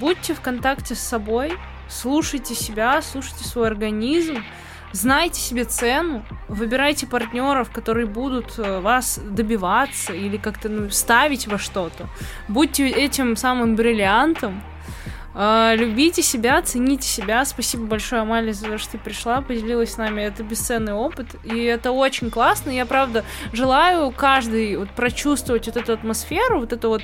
[0.00, 1.52] Будьте в контакте с собой,
[1.88, 4.44] Слушайте себя, слушайте свой организм,
[4.92, 11.58] знайте себе цену, выбирайте партнеров, которые будут э, вас добиваться или как-то ну, ставить во
[11.58, 12.08] что-то.
[12.48, 14.62] Будьте этим самым бриллиантом,
[15.76, 17.44] любите себя, цените себя.
[17.44, 20.22] Спасибо большое, Амалия, за то, что ты пришла, поделилась с нами.
[20.22, 22.70] Это бесценный опыт, и это очень классно.
[22.70, 27.02] Я, правда, желаю каждый вот прочувствовать вот эту атмосферу, вот это вот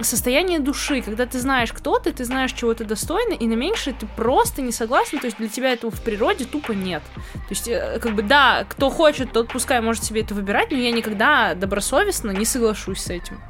[0.00, 3.94] состояние души, когда ты знаешь, кто ты, ты знаешь, чего ты достойна, и на меньшее
[3.94, 7.02] ты просто не согласен, то есть для тебя этого в природе тупо нет.
[7.14, 10.78] То есть, э, как бы, да, кто хочет, тот пускай может себе это выбирать, но
[10.78, 13.40] я никогда добросовестно не соглашусь с этим.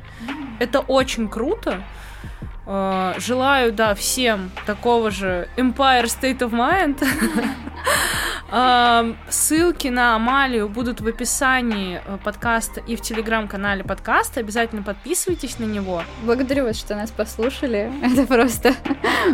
[0.59, 1.83] Это очень круто.
[2.65, 7.03] Э, желаю, да, всем такого же Empire State of Mind.
[8.55, 14.41] Эм, ссылки на Амалию будут в описании э, подкаста и в телеграм-канале подкаста.
[14.41, 16.03] Обязательно подписывайтесь на него.
[16.23, 17.91] Благодарю вас, что нас послушали.
[18.03, 18.75] Это просто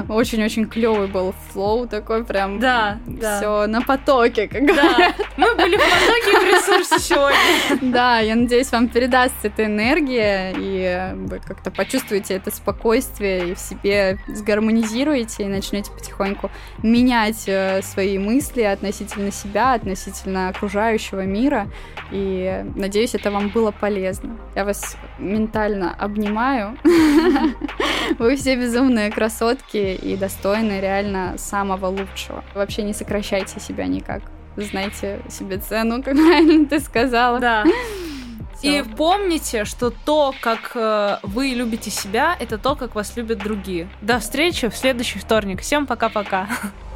[0.09, 2.61] очень-очень клевый был флоу такой прям.
[2.61, 3.39] Да, да.
[3.39, 7.39] Все на потоке, как Да, мы были в потоке в ресурсе сегодня.
[7.99, 13.59] Да, я надеюсь, вам передастся эта энергия, и вы как-то почувствуете это спокойствие и в
[13.59, 16.51] себе сгармонизируете, и начнете потихоньку
[16.83, 21.69] менять э, свои мысли относительно себя, относительно окружающего мира.
[22.11, 24.37] И надеюсь, это вам было полезно.
[24.55, 26.77] Я вас ментально обнимаю.
[28.19, 32.45] Вы все безумные красотки и достойны реально самого лучшего.
[32.55, 34.23] Вообще не сокращайте себя никак.
[34.57, 37.39] Знайте себе цену, как правильно ты сказала.
[37.39, 37.65] Да.
[38.63, 43.89] И помните, что то, как э, вы любите себя, это то, как вас любят другие.
[44.01, 45.61] До встречи в следующий вторник.
[45.61, 46.49] Всем пока-пока.